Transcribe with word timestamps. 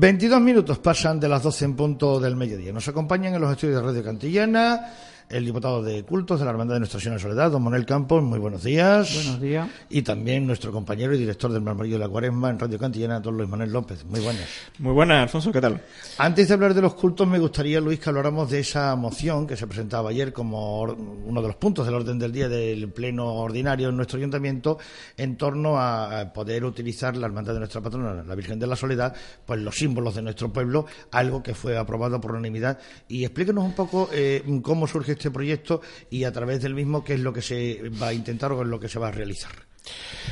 22 0.00 0.40
minutos 0.40 0.78
pasan 0.78 1.20
de 1.20 1.28
las 1.28 1.42
12 1.42 1.64
en 1.66 1.76
punto 1.76 2.18
del 2.18 2.34
mediodía. 2.34 2.72
Nos 2.72 2.88
acompañan 2.88 3.34
en 3.34 3.40
los 3.42 3.50
estudios 3.50 3.82
de 3.82 3.86
Radio 3.86 4.02
Cantillana 4.02 4.94
el 5.30 5.44
diputado 5.44 5.82
de 5.82 6.02
cultos 6.02 6.40
de 6.40 6.44
la 6.44 6.50
Hermandad 6.50 6.74
de 6.74 6.80
Nuestra 6.80 6.98
Señora 6.98 7.16
de 7.16 7.22
Soledad, 7.22 7.52
don 7.52 7.62
Manuel 7.62 7.86
Campos, 7.86 8.20
muy 8.22 8.40
buenos 8.40 8.64
días. 8.64 9.14
Buenos 9.14 9.40
días. 9.40 9.68
Y 9.88 10.02
también 10.02 10.44
nuestro 10.44 10.72
compañero 10.72 11.14
y 11.14 11.18
director 11.18 11.52
del 11.52 11.62
Marmarillo 11.62 11.94
de 11.96 12.00
la 12.00 12.08
Cuaresma 12.08 12.50
en 12.50 12.58
Radio 12.58 12.78
Cantillana, 12.78 13.20
don 13.20 13.36
Luis 13.36 13.48
Manuel 13.48 13.72
López. 13.72 14.04
Muy 14.04 14.18
buenas. 14.20 14.44
Muy 14.78 14.92
buenas, 14.92 15.22
Alfonso, 15.22 15.52
¿qué 15.52 15.60
tal? 15.60 15.80
Antes 16.18 16.48
de 16.48 16.54
hablar 16.54 16.74
de 16.74 16.82
los 16.82 16.94
cultos, 16.94 17.28
me 17.28 17.38
gustaría, 17.38 17.80
Luis, 17.80 18.00
que 18.00 18.08
habláramos 18.08 18.50
de 18.50 18.58
esa 18.58 18.96
moción 18.96 19.46
que 19.46 19.56
se 19.56 19.68
presentaba 19.68 20.10
ayer 20.10 20.32
como 20.32 20.82
uno 20.82 21.40
de 21.40 21.46
los 21.46 21.56
puntos 21.56 21.86
del 21.86 21.94
orden 21.94 22.18
del 22.18 22.32
día 22.32 22.48
del 22.48 22.90
pleno 22.90 23.26
ordinario 23.34 23.90
en 23.90 23.96
nuestro 23.96 24.18
ayuntamiento 24.18 24.78
en 25.16 25.36
torno 25.36 25.80
a 25.80 26.32
poder 26.34 26.64
utilizar 26.64 27.16
la 27.16 27.26
Hermandad 27.26 27.52
de 27.52 27.60
nuestra 27.60 27.80
patrona, 27.80 28.24
la 28.24 28.34
Virgen 28.34 28.58
de 28.58 28.66
la 28.66 28.74
Soledad, 28.74 29.14
pues 29.46 29.60
los 29.60 29.76
símbolos 29.76 30.16
de 30.16 30.22
nuestro 30.22 30.52
pueblo, 30.52 30.86
algo 31.12 31.40
que 31.40 31.54
fue 31.54 31.78
aprobado 31.78 32.20
por 32.20 32.32
unanimidad. 32.32 32.78
Y 33.06 33.24
explíquenos 33.24 33.64
un 33.64 33.74
poco 33.74 34.08
eh, 34.12 34.42
cómo 34.62 34.88
surge 34.88 35.19
este 35.20 35.30
proyecto 35.30 35.82
y 36.08 36.24
a 36.24 36.32
través 36.32 36.62
del 36.62 36.74
mismo 36.74 37.04
qué 37.04 37.14
es 37.14 37.20
lo 37.20 37.32
que 37.32 37.42
se 37.42 37.90
va 38.00 38.08
a 38.08 38.12
intentar 38.12 38.50
o 38.52 38.56
qué 38.56 38.62
es 38.62 38.68
lo 38.68 38.80
que 38.80 38.88
se 38.88 38.98
va 38.98 39.08
a 39.08 39.12
realizar. 39.12 39.69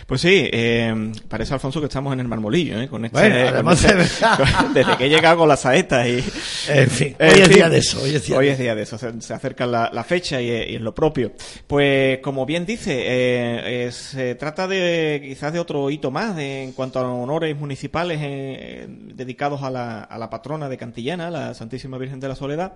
Pues 0.06 0.22
sí, 0.22 0.48
eh, 0.50 1.12
parece 1.28 1.52
Alfonso 1.52 1.80
que 1.80 1.86
estamos 1.86 2.14
en 2.14 2.20
el 2.20 2.28
marmolillo, 2.28 2.80
¿eh? 2.80 2.88
Con 2.88 3.04
este, 3.04 3.18
además 3.18 3.84
este- 3.84 3.96
desde 4.74 4.96
que 4.96 5.04
he 5.04 5.08
llegado 5.10 5.38
con 5.38 5.48
las 5.48 5.60
saetas 5.60 6.06
y... 6.06 6.24
En 6.68 6.88
fin, 6.88 7.16
hoy 7.20 7.40
es 7.40 7.48
día 7.50 7.68
de 7.68 7.78
eso. 7.78 8.00
Hoy 8.00 8.14
es 8.14 8.58
día, 8.58 8.74
de 8.74 8.82
eso, 8.82 8.96
se, 8.96 9.34
acerca 9.34 9.66
la, 9.66 10.04
fecha 10.04 10.40
y, 10.40 10.48
es 10.50 10.80
lo 10.80 10.94
propio. 10.94 11.32
Pues 11.66 12.20
como 12.20 12.46
bien 12.46 12.64
dice, 12.64 12.94
eh, 13.06 13.92
se 13.92 14.34
trata 14.36 14.66
de 14.66 15.20
quizás 15.22 15.52
de 15.52 15.60
otro 15.60 15.90
hito 15.90 16.10
más 16.10 16.38
en 16.38 16.72
cuanto 16.72 17.00
a 17.00 17.12
honores 17.12 17.54
municipales 17.56 18.18
eh, 18.22 18.86
dedicados 18.88 19.62
a 19.62 19.70
la, 19.70 20.00
a 20.00 20.16
la 20.16 20.30
patrona 20.30 20.70
de 20.70 20.78
Cantillana, 20.78 21.30
la 21.30 21.52
Santísima 21.52 21.98
Virgen 21.98 22.20
de 22.20 22.28
la 22.28 22.34
Soledad. 22.34 22.74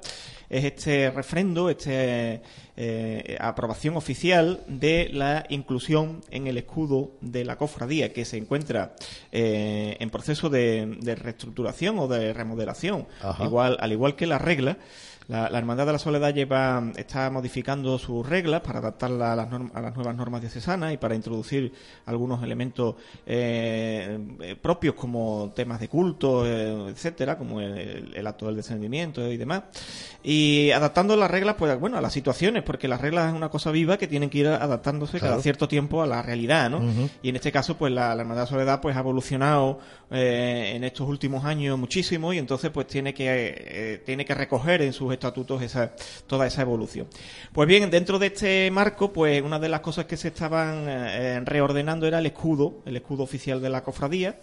Es 0.50 0.64
este 0.64 1.10
refrendo, 1.10 1.70
este 1.70 2.42
eh, 2.74 3.36
aprobación 3.38 3.98
oficial 3.98 4.64
de 4.66 5.10
la 5.12 5.44
inclusión 5.50 6.22
en 6.30 6.46
el 6.46 6.56
escudo 6.62 7.12
de 7.20 7.44
la 7.44 7.56
cofradía 7.56 8.12
que 8.12 8.24
se 8.24 8.36
encuentra 8.36 8.94
eh, 9.30 9.96
en 10.00 10.10
proceso 10.10 10.48
de, 10.48 10.98
reestructuración 11.20 11.98
o 11.98 12.08
de 12.08 12.32
remodelación, 12.32 13.06
igual, 13.40 13.76
al 13.80 13.92
igual 13.92 14.16
que 14.16 14.26
la 14.26 14.38
regla. 14.38 14.78
La, 15.32 15.58
Hermandad 15.58 15.86
de 15.86 15.92
la 15.92 15.98
Soledad 15.98 16.34
lleva, 16.34 16.92
está 16.94 17.30
modificando 17.30 17.98
sus 17.98 18.28
reglas 18.28 18.60
para 18.60 18.80
adaptarla 18.80 19.32
a 19.32 19.36
las, 19.36 19.48
a 19.50 19.80
las 19.80 19.94
nuevas 19.94 20.14
normas 20.14 20.42
diocesanas 20.42 20.92
y 20.92 20.98
para 20.98 21.14
introducir 21.14 21.72
algunos 22.04 22.42
elementos 22.42 22.96
eh, 23.24 24.18
eh, 24.40 24.56
propios 24.60 24.94
como 24.94 25.50
temas 25.56 25.80
de 25.80 25.88
culto, 25.88 26.46
eh, 26.46 26.90
etcétera, 26.90 27.38
como 27.38 27.62
el, 27.62 28.26
acto 28.26 28.44
del 28.44 28.56
descendimiento 28.56 29.26
y 29.26 29.38
demás. 29.38 29.62
Y 30.22 30.70
adaptando 30.70 31.16
las 31.16 31.30
reglas, 31.30 31.56
pues 31.58 31.80
bueno, 31.80 31.96
a 31.96 32.02
las 32.02 32.12
situaciones, 32.12 32.62
porque 32.62 32.86
las 32.86 33.00
reglas 33.00 33.28
es 33.28 33.34
una 33.34 33.48
cosa 33.48 33.70
viva 33.70 33.96
que 33.96 34.08
tienen 34.08 34.28
que 34.28 34.38
ir 34.38 34.48
adaptándose 34.48 35.18
cada 35.18 35.40
cierto 35.40 35.66
tiempo 35.66 36.02
a 36.02 36.06
la 36.06 36.20
realidad, 36.20 36.68
¿no? 36.68 36.82
Y 37.22 37.30
en 37.30 37.36
este 37.36 37.50
caso, 37.50 37.78
pues 37.78 37.90
la, 37.90 38.12
Hermandad 38.12 38.34
de 38.34 38.40
la 38.40 38.46
Soledad 38.46 38.80
pues 38.82 38.96
ha 38.96 39.00
evolucionado 39.00 39.78
en 40.10 40.84
estos 40.84 41.08
últimos 41.08 41.46
años 41.46 41.78
muchísimo 41.78 42.34
y 42.34 42.38
entonces 42.38 42.70
pues 42.70 42.86
tiene 42.86 43.14
que 43.14 44.02
tiene 44.04 44.26
que 44.26 44.34
recoger 44.34 44.82
en 44.82 44.92
sus 44.92 45.12
estatutos 45.22 45.62
esa, 45.62 45.92
toda 46.26 46.46
esa 46.46 46.62
evolución. 46.62 47.06
Pues 47.52 47.68
bien, 47.68 47.88
dentro 47.90 48.18
de 48.18 48.26
este 48.28 48.70
marco, 48.70 49.12
pues 49.12 49.40
una 49.42 49.58
de 49.60 49.68
las 49.68 49.80
cosas 49.80 50.06
que 50.06 50.16
se 50.16 50.28
estaban 50.28 50.86
eh, 50.88 51.40
reordenando 51.44 52.06
era 52.06 52.18
el 52.18 52.26
escudo, 52.26 52.82
el 52.86 52.96
escudo 52.96 53.22
oficial 53.22 53.60
de 53.62 53.70
la 53.70 53.84
cofradía, 53.84 54.40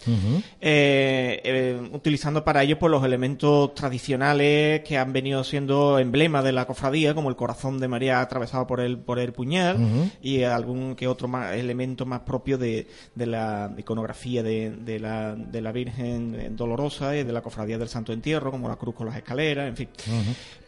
eh, 0.60 1.40
eh, 1.44 1.80
utilizando 1.92 2.42
para 2.44 2.62
ello 2.62 2.78
pues 2.78 2.90
los 2.90 3.04
elementos 3.04 3.74
tradicionales 3.74 4.80
que 4.80 4.96
han 4.96 5.12
venido 5.12 5.44
siendo 5.44 5.98
emblema 5.98 6.42
de 6.42 6.52
la 6.52 6.66
cofradía, 6.66 7.14
como 7.14 7.28
el 7.28 7.36
corazón 7.36 7.78
de 7.78 7.88
María 7.88 8.20
atravesado 8.20 8.66
por 8.66 8.80
el, 8.80 8.98
por 8.98 9.18
el 9.18 9.32
puñal 9.32 10.10
y 10.22 10.44
algún 10.44 10.94
que 10.94 11.08
otro 11.08 11.28
más, 11.28 11.54
elemento 11.54 12.06
más 12.06 12.20
propio 12.20 12.56
de, 12.56 12.86
de 13.14 13.26
la 13.26 13.72
iconografía 13.76 14.42
de, 14.42 14.70
de, 14.70 14.98
la, 14.98 15.34
de 15.34 15.60
la 15.60 15.72
Virgen 15.72 16.56
Dolorosa 16.56 17.16
y 17.16 17.24
de 17.24 17.32
la 17.32 17.42
cofradía 17.42 17.76
del 17.76 17.88
Santo 17.88 18.12
Entierro, 18.12 18.50
como 18.50 18.68
la 18.68 18.76
cruz 18.76 18.94
con 18.94 19.06
las 19.06 19.16
escaleras, 19.16 19.68
en 19.68 19.76
fin. 19.76 19.88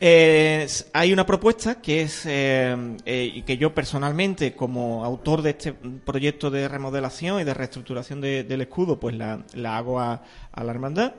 Hay 0.04 1.12
una 1.12 1.24
propuesta 1.24 1.80
que 1.80 2.02
es 2.02 2.26
eh, 2.26 2.76
eh, 3.06 3.44
que 3.46 3.56
yo 3.56 3.72
personalmente, 3.72 4.52
como 4.52 5.04
autor 5.04 5.42
de 5.42 5.50
este 5.50 5.72
proyecto 5.72 6.50
de 6.50 6.66
remodelación 6.66 7.40
y 7.40 7.44
de 7.44 7.54
reestructuración 7.54 8.20
del 8.20 8.60
escudo, 8.60 8.98
pues 8.98 9.14
la, 9.14 9.44
hago 9.76 10.00
a, 10.00 10.22
la 10.56 10.70
hermandad, 10.72 11.14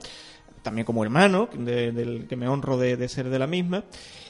también 0.64 0.84
como 0.84 1.02
hermano, 1.02 1.48
del 1.54 2.26
que 2.28 2.36
me 2.36 2.50
honro 2.50 2.78
de 2.78 3.08
ser 3.08 3.30
de 3.30 3.40
la 3.40 3.48
misma 3.48 3.86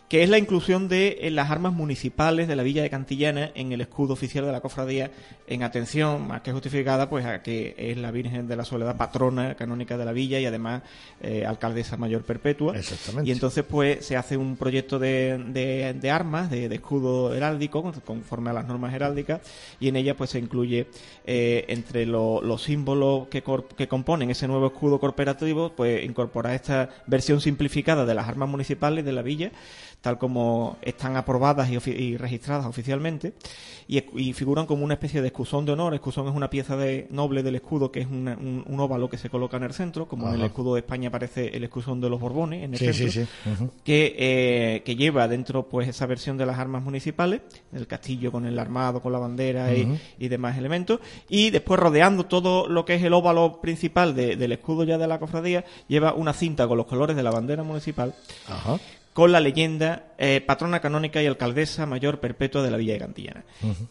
que 0.10 0.22
es 0.22 0.30
la 0.30 0.38
inclusión 0.38 0.88
de 0.88 1.28
las 1.32 1.50
armas 1.50 1.74
municipales 1.74 2.48
de 2.48 2.56
la 2.56 2.64
villa 2.64 2.84
de 2.84 2.90
Cantillana 2.90 3.52
en 3.56 3.72
el 3.72 3.82
escudo 3.82 4.14
oficial 4.14 4.46
de 4.46 4.52
la 4.52 4.62
cofradía, 4.62 5.12
en 5.48 5.64
atención 5.64 6.28
más 6.28 6.42
que 6.42 6.52
justificada, 6.52 7.10
pues 7.10 7.26
a 7.26 7.42
que 7.42 7.74
es 7.78 7.98
la 7.98 8.12
Virgen 8.12 8.48
de 8.48 8.56
la 8.56 8.64
Soledad 8.64 8.96
patrona 8.96 9.56
canónica 9.56 9.98
de 9.98 10.06
la 10.06 10.12
villa 10.12 10.40
y 10.40 10.46
además 10.46 10.84
eh, 11.22 11.46
alcaldesa 11.46 11.98
mayor 11.98 12.24
perpetua. 12.24 12.78
Exactamente. 12.78 13.30
Y 13.30 13.34
entonces, 13.34 13.64
pues 13.64 14.06
se 14.06 14.16
hace 14.16 14.38
un 14.38 14.56
proyecto 14.56 15.00
de, 15.00 15.38
de, 16.00 16.12
armas, 16.12 16.52
de, 16.52 16.66
escudo 16.66 17.34
heráldico, 17.34 17.92
conforme 18.06 18.52
a 18.52 18.54
las 18.54 18.68
normas 18.68 18.94
heráldicas, 18.94 19.42
y 19.80 19.88
en 19.88 19.96
ella, 19.96 20.16
pues 20.16 20.30
se 20.30 20.40
incluye 20.40 20.88
eh, 21.26 21.66
entre 21.70 22.06
los 22.06 22.62
símbolos 22.62 23.30
que, 23.30 23.44
que 23.76 23.88
componen 23.88 24.30
ese 24.30 24.48
nuevo 24.48 24.68
escudo 24.68 25.00
corporativo, 25.00 25.72
pues 25.76 26.04
incorpora 26.04 26.54
esta 26.54 26.90
versión 27.08 27.42
simplificada 27.42 28.06
de 28.06 28.14
las 28.14 28.28
armas 28.28 28.50
municipales 28.50 29.04
de 29.06 29.12
la 29.12 29.22
villa 29.22 29.52
tal 30.04 30.18
como 30.18 30.76
están 30.82 31.16
aprobadas 31.16 31.70
y, 31.72 32.18
registradas 32.18 32.66
oficialmente, 32.66 33.32
y, 33.88 34.34
figuran 34.34 34.66
como 34.66 34.84
una 34.84 34.96
especie 34.96 35.22
de 35.22 35.28
escusón 35.28 35.66
de 35.66 35.72
honor. 35.72 35.94
Escusón 35.94 36.28
es 36.28 36.36
una 36.36 36.50
pieza 36.50 36.76
de, 36.76 37.08
noble 37.10 37.42
del 37.42 37.56
escudo 37.56 37.90
que 37.90 38.02
es 38.02 38.08
un, 38.08 38.66
óvalo 38.80 39.10
que 39.10 39.18
se 39.18 39.30
coloca 39.30 39.56
en 39.56 39.64
el 39.64 39.72
centro, 39.72 40.06
como 40.06 40.28
en 40.28 40.36
el 40.36 40.42
escudo 40.42 40.74
de 40.74 40.82
España 40.82 41.08
aparece 41.08 41.56
el 41.56 41.64
escusón 41.64 42.02
de 42.02 42.10
los 42.10 42.20
Borbones 42.20 42.64
en 42.64 42.74
el 42.74 42.94
centro, 42.94 43.26
que, 43.86 44.14
eh, 44.20 44.82
que 44.84 44.98
lleva 44.98 45.30
dentro 45.30 45.70
pues 45.70 45.88
esa 45.88 46.06
versión 46.06 46.38
de 46.38 46.48
las 46.48 46.60
armas 46.60 46.84
municipales, 46.84 47.40
el 47.72 47.88
castillo 47.88 48.30
con 48.30 48.46
el 48.46 48.60
armado, 48.60 49.02
con 49.02 49.14
la 49.14 49.20
bandera 49.20 49.74
y, 49.74 50.28
demás 50.28 50.58
elementos, 50.58 51.00
y 51.30 51.50
después 51.50 51.80
rodeando 51.80 52.26
todo 52.26 52.68
lo 52.68 52.84
que 52.84 52.96
es 52.96 53.04
el 53.04 53.14
óvalo 53.14 53.62
principal 53.62 54.14
del 54.16 54.52
escudo 54.52 54.84
ya 54.84 54.98
de 54.98 55.08
la 55.08 55.18
cofradía, 55.18 55.64
lleva 55.88 56.14
una 56.14 56.34
cinta 56.34 56.68
con 56.68 56.78
los 56.78 56.88
colores 56.88 57.16
de 57.16 57.24
la 57.24 57.32
bandera 57.32 57.64
municipal. 57.64 58.14
Con 59.14 59.32
la 59.32 59.40
leyenda 59.40 60.14
eh, 60.26 60.42
patrona 60.42 60.80
canónica 60.80 61.22
y 61.22 61.26
alcaldesa 61.26 61.86
mayor 61.86 62.20
perpetua 62.20 62.64
de 62.64 62.72
la 62.72 62.78
Villa 62.78 62.94
de 62.94 63.00
Cantillana. 63.00 63.44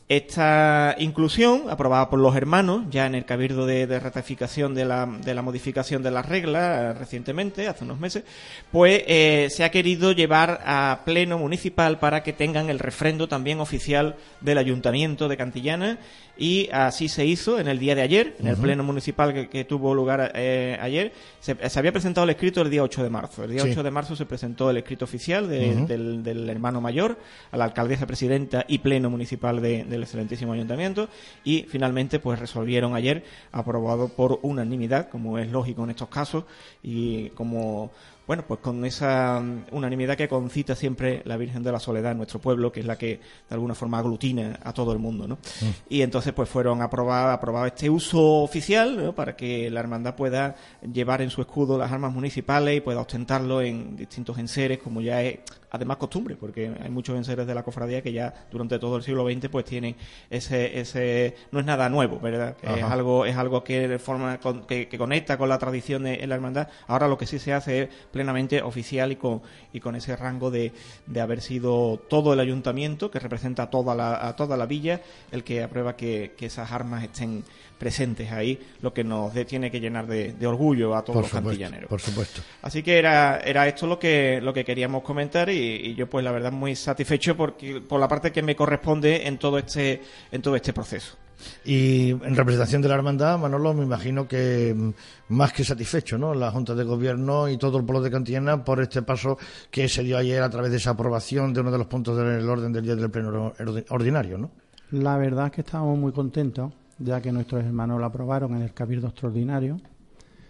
Esta 0.08 0.96
inclusión, 0.98 1.64
aprobada 1.68 2.08
por 2.08 2.18
los 2.20 2.34
hermanos, 2.34 2.84
ya 2.90 3.06
en 3.06 3.14
el 3.14 3.24
cabildo 3.24 3.66
de, 3.66 3.86
ratificación 4.00 4.74
de 4.74 4.84
la, 4.84 5.06
de 5.06 5.34
la, 5.34 5.42
modificación 5.42 6.02
de 6.02 6.10
las 6.10 6.26
reglas 6.26 6.80
eh, 6.80 6.98
recientemente, 6.98 7.68
hace 7.68 7.84
unos 7.84 8.00
meses, 8.00 8.24
pues 8.70 9.02
eh, 9.06 9.48
se 9.50 9.64
ha 9.64 9.70
querido 9.70 10.12
llevar 10.12 10.62
a 10.64 11.02
pleno 11.04 11.38
municipal 11.38 11.98
para 11.98 12.22
que 12.22 12.32
tengan 12.32 12.70
el 12.70 12.78
refrendo 12.78 13.28
también 13.28 13.60
oficial 13.60 14.16
del 14.40 14.58
ayuntamiento 14.58 15.28
de 15.28 15.36
Cantillana 15.36 15.98
y 16.38 16.70
así 16.72 17.08
se 17.08 17.26
hizo 17.26 17.60
en 17.60 17.68
el 17.68 17.78
día 17.78 17.94
de 17.94 18.02
ayer, 18.02 18.36
en 18.40 18.46
el 18.46 18.56
pleno 18.56 18.82
municipal 18.82 19.48
que, 19.50 19.64
tuvo 19.64 19.94
lugar 19.94 20.32
ayer. 20.34 21.12
Se, 21.40 21.56
había 21.78 21.92
presentado 21.92 22.24
el 22.24 22.30
escrito 22.30 22.62
el 22.62 22.70
día 22.70 22.82
8 22.82 23.02
de 23.02 23.10
marzo. 23.10 23.44
El 23.44 23.50
día 23.50 23.62
8 23.62 23.82
de 23.82 23.90
marzo 23.90 24.16
se 24.16 24.24
presentó 24.24 24.70
el 24.70 24.78
escrito 24.78 25.06
oficial 25.12 25.46
del, 25.48 26.48
hermano 26.48 26.80
mayor 26.80 27.18
a 27.50 27.56
la 27.58 27.64
alcaldesa 27.64 28.06
presidenta 28.06 28.64
y 28.66 28.78
pleno 28.78 29.10
municipal 29.10 29.60
del 29.60 30.02
excelentísimo 30.02 30.54
ayuntamiento. 30.54 31.08
Y 31.44 31.64
finalmente 31.68 32.18
pues 32.18 32.38
resolvieron 32.38 32.94
ayer 32.94 33.24
aprobado 33.52 34.08
por 34.08 34.38
unanimidad, 34.42 35.10
como 35.10 35.38
es 35.38 35.50
lógico 35.50 35.84
en 35.84 35.90
estos 35.90 36.08
casos 36.08 36.44
y 36.82 37.28
como 37.30 37.90
bueno, 38.32 38.46
pues 38.48 38.60
con 38.60 38.82
esa 38.86 39.40
mm, 39.40 39.64
unanimidad 39.72 40.16
que 40.16 40.26
concita 40.26 40.74
siempre 40.74 41.20
la 41.26 41.36
Virgen 41.36 41.62
de 41.62 41.70
la 41.70 41.78
Soledad 41.78 42.12
en 42.12 42.16
nuestro 42.16 42.40
pueblo, 42.40 42.72
que 42.72 42.80
es 42.80 42.86
la 42.86 42.96
que 42.96 43.16
de 43.16 43.20
alguna 43.50 43.74
forma 43.74 43.98
aglutina 43.98 44.58
a 44.62 44.72
todo 44.72 44.94
el 44.94 44.98
mundo, 44.98 45.28
¿no? 45.28 45.34
Mm. 45.34 45.90
Y 45.90 46.00
entonces 46.00 46.32
pues 46.32 46.48
fueron 46.48 46.80
aprobados 46.80 47.34
aprobado 47.34 47.66
este 47.66 47.90
uso 47.90 48.42
oficial 48.42 49.12
para 49.14 49.36
que 49.36 49.68
la 49.68 49.80
hermandad 49.80 50.14
pueda 50.14 50.56
llevar 50.80 51.20
en 51.20 51.28
su 51.28 51.42
escudo 51.42 51.76
las 51.76 51.92
armas 51.92 52.14
municipales 52.14 52.78
y 52.78 52.80
pueda 52.80 53.02
ostentarlo 53.02 53.60
en 53.60 53.96
distintos 53.96 54.38
enseres, 54.38 54.78
como 54.78 55.02
ya 55.02 55.22
es 55.22 55.40
además 55.72 55.96
costumbre, 55.96 56.36
porque 56.36 56.70
hay 56.80 56.90
muchos 56.90 57.16
enseres 57.16 57.46
de 57.46 57.54
la 57.54 57.62
cofradía 57.62 58.02
que 58.02 58.12
ya 58.12 58.46
durante 58.50 58.78
todo 58.78 58.98
el 58.98 59.02
siglo 59.02 59.24
XX 59.24 59.48
pues 59.48 59.64
tienen 59.64 59.96
ese, 60.28 60.78
ese 60.78 61.34
no 61.50 61.60
es 61.60 61.64
nada 61.64 61.88
nuevo, 61.88 62.20
¿verdad? 62.20 62.56
es 62.62 62.84
algo, 62.84 63.24
es 63.24 63.36
algo 63.36 63.64
que 63.64 63.98
forma, 63.98 64.38
que, 64.68 64.88
conecta 64.98 65.38
con 65.38 65.48
la 65.48 65.58
tradición 65.58 66.02
de, 66.04 66.26
la 66.26 66.34
hermandad. 66.34 66.68
Ahora 66.86 67.08
lo 67.08 67.16
que 67.16 67.26
sí 67.26 67.38
se 67.38 67.54
hace 67.54 67.82
es 67.84 67.88
plenamente 68.10 68.60
oficial 68.60 69.12
y 69.12 69.16
con, 69.16 69.40
y 69.72 69.80
con 69.80 69.96
ese 69.96 70.14
rango 70.14 70.50
de, 70.50 70.72
de 71.06 71.20
haber 71.22 71.40
sido 71.40 71.98
todo 72.08 72.34
el 72.34 72.40
ayuntamiento, 72.40 73.10
que 73.10 73.18
representa 73.18 73.64
a 73.64 73.70
toda 73.70 73.94
la, 73.94 74.28
a 74.28 74.36
toda 74.36 74.58
la 74.58 74.66
villa, 74.66 75.00
el 75.30 75.42
que 75.42 75.62
aprueba 75.62 75.96
que, 75.96 76.34
que 76.36 76.46
esas 76.46 76.70
armas 76.70 77.02
estén 77.02 77.44
presentes 77.82 78.30
ahí, 78.30 78.56
lo 78.80 78.94
que 78.94 79.02
nos 79.02 79.32
tiene 79.44 79.68
que 79.68 79.80
llenar 79.80 80.06
de, 80.06 80.46
orgullo 80.46 80.94
a 80.94 81.02
todos 81.02 81.22
los 81.22 81.30
cantillaneros. 81.32 81.88
Por 81.88 82.00
supuesto. 82.00 82.40
Así 82.62 82.80
que 82.80 82.96
era, 82.96 83.40
era 83.40 83.66
esto 83.66 83.88
lo 83.88 83.98
que, 83.98 84.40
lo 84.40 84.52
que 84.52 84.64
queríamos 84.64 85.02
comentar 85.02 85.50
y, 85.50 85.92
yo 85.96 86.08
pues 86.08 86.24
la 86.24 86.30
verdad 86.30 86.52
muy 86.52 86.76
satisfecho 86.76 87.36
porque, 87.36 87.80
por 87.80 87.98
la 87.98 88.06
parte 88.06 88.30
que 88.30 88.40
me 88.40 88.54
corresponde 88.54 89.26
en 89.26 89.36
todo 89.36 89.58
este, 89.58 90.00
en 90.30 90.40
todo 90.40 90.54
este 90.54 90.72
proceso. 90.72 91.16
Y 91.64 92.10
en 92.10 92.36
representación 92.36 92.82
de 92.82 92.88
la 92.88 92.94
hermandad, 92.94 93.36
Manolo, 93.36 93.74
me 93.74 93.82
imagino 93.82 94.28
que 94.28 94.72
mm, 94.72 95.34
más 95.34 95.52
que 95.52 95.64
satisfecho, 95.64 96.16
¿no? 96.16 96.34
La 96.34 96.52
Junta 96.52 96.76
de 96.76 96.84
Gobierno 96.84 97.48
y 97.48 97.56
todo 97.56 97.78
el 97.78 97.84
pueblo 97.84 98.00
de 98.00 98.12
Cantillana 98.12 98.64
por 98.64 98.80
este 98.80 99.02
paso 99.02 99.38
que 99.72 99.88
se 99.88 100.04
dio 100.04 100.18
ayer 100.18 100.40
a 100.40 100.50
través 100.50 100.70
de 100.70 100.76
esa 100.76 100.90
aprobación 100.90 101.52
de 101.52 101.60
uno 101.60 101.72
de 101.72 101.78
los 101.78 101.88
puntos 101.88 102.16
del 102.16 102.48
orden 102.48 102.72
del 102.72 102.84
día 102.84 102.94
del 102.94 103.10
pleno 103.10 103.52
ordinario, 103.88 104.38
¿no? 104.38 104.52
La 104.92 105.16
verdad 105.16 105.46
es 105.46 105.52
que 105.52 105.60
estamos 105.62 105.98
muy 105.98 106.12
contentos 106.12 106.72
ya 107.02 107.20
que 107.20 107.32
nuestros 107.32 107.64
hermanos 107.64 107.98
lo 108.00 108.06
aprobaron 108.06 108.54
en 108.54 108.62
el 108.62 108.72
Cabildo 108.72 109.08
Extraordinario. 109.08 109.78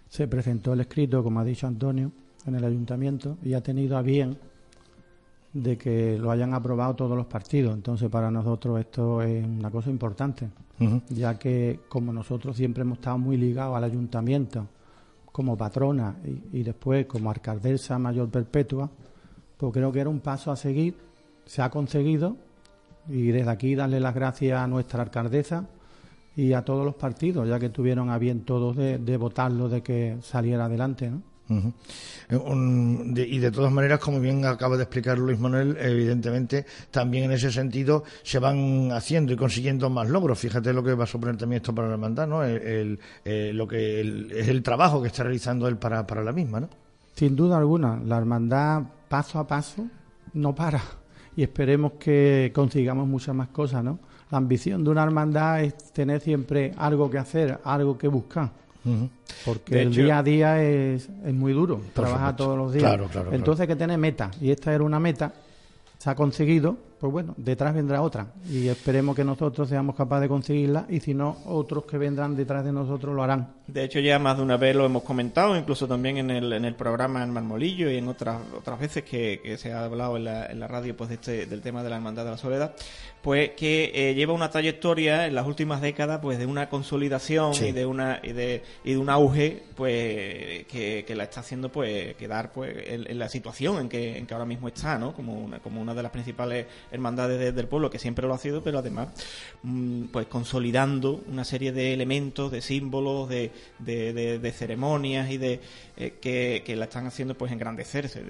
Se 0.09 0.29
presentó 0.29 0.75
el 0.75 0.81
escrito, 0.81 1.23
como 1.23 1.41
ha 1.41 1.45
dicho 1.45 1.67
Antonio, 1.67 2.13
en 2.47 2.55
el 2.55 2.65
ayuntamiento 2.65 3.39
y 3.43 3.55
ha 3.55 3.63
tenido 3.63 3.97
a 3.97 4.03
bien 4.03 4.39
de 5.53 5.77
que 5.77 6.19
lo 6.19 6.31
hayan 6.31 6.55
aprobado 6.55 6.95
todos 6.95 7.17
los 7.17 7.27
partidos. 7.27 7.75
Entonces, 7.75 8.09
para 8.11 8.31
nosotros 8.31 8.81
esto 8.81 9.23
es 9.23 9.45
una 9.45 9.71
cosa 9.71 9.91
importante, 9.91 10.49
ya 11.11 11.39
que 11.39 11.81
como 11.89 12.13
nosotros 12.13 12.57
siempre 12.57 12.83
hemos 12.83 12.99
estado 12.99 13.19
muy 13.19 13.37
ligados 13.37 13.77
al 13.77 13.85
ayuntamiento 13.85 14.67
como 15.31 15.57
patrona 15.57 16.17
y, 16.25 16.59
y 16.59 16.63
después 16.63 17.07
como 17.07 17.31
alcaldesa 17.31 17.99
mayor 17.99 18.29
perpetua, 18.29 18.91
pues 19.57 19.73
creo 19.73 19.93
que 19.93 20.01
era 20.01 20.11
un 20.11 20.21
paso 20.21 20.51
a 20.51 20.57
seguir. 20.57 20.97
Se 21.47 21.63
ha 21.63 21.71
conseguido 21.71 22.37
y 23.09 23.29
desde 23.29 23.51
aquí 23.51 23.75
darle 23.75 24.01
las 24.01 24.15
gracias 24.15 24.61
a 24.61 24.67
nuestra 24.67 25.03
alcaldesa 25.03 25.67
y 26.37 26.53
a 26.53 26.63
todos 26.63 26.85
los 26.85 26.95
partidos, 26.95 27.49
ya 27.49 27.59
que 27.59 27.69
tuvieron 27.69 28.11
a 28.11 28.19
bien 28.19 28.41
todos 28.41 28.77
de, 28.77 29.17
votarlo, 29.17 29.69
de 29.69 29.83
que 29.83 30.17
saliera 30.23 30.67
adelante, 30.67 31.11
¿no? 31.11 31.23
Eh, 32.31 33.27
y 33.29 33.39
de 33.39 33.51
todas 33.51 33.71
maneras, 33.71 33.99
como 33.99 34.21
bien 34.21 34.45
acaba 34.47 34.77
de 34.77 34.85
explicar 34.85 35.19
Luis 35.19 35.39
Manuel, 35.39 35.77
evidentemente 35.79 36.65
también 36.91 37.25
en 37.25 37.33
ese 37.33 37.51
sentido 37.51 38.05
se 38.23 38.39
van 38.39 38.91
haciendo 38.93 39.33
y 39.33 39.37
consiguiendo 39.37 39.91
más 39.91 40.09
logros. 40.09 40.39
Fíjate 40.39 40.73
lo 40.73 40.83
que 40.83 40.95
va 40.95 41.05
a 41.05 41.07
suponer 41.07 41.37
también 41.37 41.61
esto 41.61 41.75
para 41.75 41.89
la 41.89 41.95
hermandad, 41.95 42.27
¿no? 42.27 42.43
El, 42.43 42.99
eh, 43.25 43.51
lo 43.53 43.69
que 43.69 44.01
es 44.01 44.49
el 44.49 44.63
trabajo 44.63 45.03
que 45.03 45.09
está 45.09 45.25
realizando 45.25 45.69
él 45.69 45.77
para, 45.77 46.07
para 46.07 46.23
la 46.23 46.33
misma, 46.33 46.61
¿no? 46.61 46.71
Sin 47.15 47.37
duda 47.37 47.59
alguna, 47.59 48.01
la 48.03 48.17
hermandad 48.17 48.85
paso 49.09 49.39
a 49.39 49.47
paso 49.47 49.87
no 50.33 50.55
para 50.55 50.81
y 51.37 51.43
esperemos 51.43 51.93
que 51.99 52.51
consigamos 52.55 53.07
muchas 53.07 53.35
más 53.35 53.49
cosas, 53.49 53.85
¿no? 53.85 53.99
La 54.33 54.39
ambición 54.39 54.83
de 54.83 54.91
una 54.91 55.03
hermandad 55.03 55.63
es 55.63 55.77
tener 55.93 56.21
siempre 56.21 56.73
algo 56.79 57.11
que 57.11 57.19
hacer, 57.19 57.59
algo 57.65 57.99
que 57.99 58.09
buscar. 58.09 58.51
Porque 59.45 59.83
el 59.83 59.95
día 59.95 60.19
a 60.19 60.23
día 60.23 60.63
es, 60.63 61.09
es 61.25 61.35
muy 61.35 61.53
duro, 61.53 61.83
trabaja 61.93 62.35
todos 62.35 62.57
los 62.57 62.73
días. 62.73 62.99
Entonces 63.31 63.61
hay 63.61 63.67
que 63.69 63.77
tener 63.77 63.99
meta, 63.99 64.31
y 64.41 64.51
esta 64.51 64.73
era 64.73 64.83
una 64.83 64.99
meta, 64.99 65.35
se 65.99 66.11
ha 66.11 66.15
conseguido, 66.15 66.79
pues 67.03 67.13
bueno, 67.13 67.35
detrás 67.37 67.75
vendrá 67.75 68.01
otra. 68.01 68.29
Y 68.49 68.69
esperemos 68.69 69.17
que 69.17 69.25
nosotros 69.25 69.69
seamos 69.69 69.97
capaces 69.97 70.23
de 70.23 70.29
conseguirla, 70.29 70.87
y 70.89 71.01
si 71.01 71.15
no, 71.15 71.37
otros 71.47 71.85
que 71.85 71.99
vendrán 71.99 72.37
detrás 72.37 72.65
de 72.65 72.71
nosotros 72.71 73.13
lo 73.13 73.25
harán. 73.25 73.55
De 73.67 73.83
hecho, 73.83 73.99
ya 73.99 74.21
más 74.21 74.37
de 74.37 74.45
una 74.45 74.57
vez 74.57 74.77
lo 74.77 74.87
hemos 74.87 75.03
comentado, 75.03 75.57
incluso 75.57 75.89
también 75.89 76.19
en 76.19 76.31
el, 76.31 76.53
en 76.53 76.65
el 76.65 76.77
programa 76.77 77.25
en 77.25 77.31
Marmolillo 77.31 77.91
y 77.91 77.97
en 77.97 78.07
otras 78.07 78.41
otras 78.57 78.79
veces 78.79 79.03
que, 79.03 79.57
se 79.59 79.73
ha 79.73 79.85
hablado 79.85 80.17
en 80.17 80.25
la, 80.25 80.47
en 80.47 80.61
la 80.61 80.69
radio 80.69 80.97
pues 80.97 81.09
de 81.09 81.17
este, 81.17 81.47
del 81.47 81.61
tema 81.61 81.83
de 81.83 81.91
la 81.91 81.97
Hermandad 81.97 82.25
de 82.25 82.31
la 82.31 82.37
Soledad, 82.37 82.77
pues 83.23 83.51
que 83.51 83.93
eh, 83.95 84.15
lleva 84.15 84.33
una 84.33 84.51
trayectoria 84.51 85.27
en 85.27 85.35
las 85.35 85.47
últimas 85.47 85.81
décadas 85.81 86.19
pues 86.21 86.39
de 86.39 86.47
una 86.47 86.69
consolidación 86.69 87.53
y 87.55 87.73
de 87.73 87.87
una 87.87 88.21
y 88.23 88.33
de, 88.33 88.63
y 88.85 88.93
de 88.93 88.99
un 88.99 89.09
auge 89.09 89.63
pues 89.77 90.67
que, 90.67 91.13
la 91.17 91.25
está 91.25 91.41
haciendo 91.41 91.71
pues 91.71 92.15
quedar 92.17 92.53
pues 92.53 92.75
en, 92.77 93.19
la 93.19 93.29
situación 93.29 93.79
en 93.79 93.89
que, 93.89 94.19
en 94.19 94.27
que 94.27 94.35
ahora 94.35 94.47
mismo 94.47 94.69
está 94.69 94.99
no 94.99 95.15
como 95.15 95.35
una, 95.35 95.61
como 95.61 95.81
una 95.81 95.95
de 95.95 96.03
las 96.03 96.11
principales 96.11 96.67
hermandades 96.93 97.55
del 97.55 97.67
pueblo 97.67 97.91
que 97.91 97.99
siempre 97.99 98.27
lo 98.27 98.35
ha 98.35 98.39
sido 98.39 98.63
pero 98.63 98.79
además 98.79 99.09
mm, 99.63 100.05
pues 100.05 100.27
consolidando 100.27 101.23
una 101.29 101.45
serie 101.45 101.73
de 101.73 101.93
elementos 101.93 102.53
de 102.53 102.63
símbolos 102.63 103.29
de, 103.29 103.51
de, 103.79 104.53
ceremonias 104.53 105.31
y 105.31 105.39
de 105.39 105.61
eh, 105.97 106.19
que 106.21 106.77
la 106.77 106.85
están 106.85 107.07
haciendo 107.07 107.37
pues 107.37 107.51
engrandecerse 107.53 108.23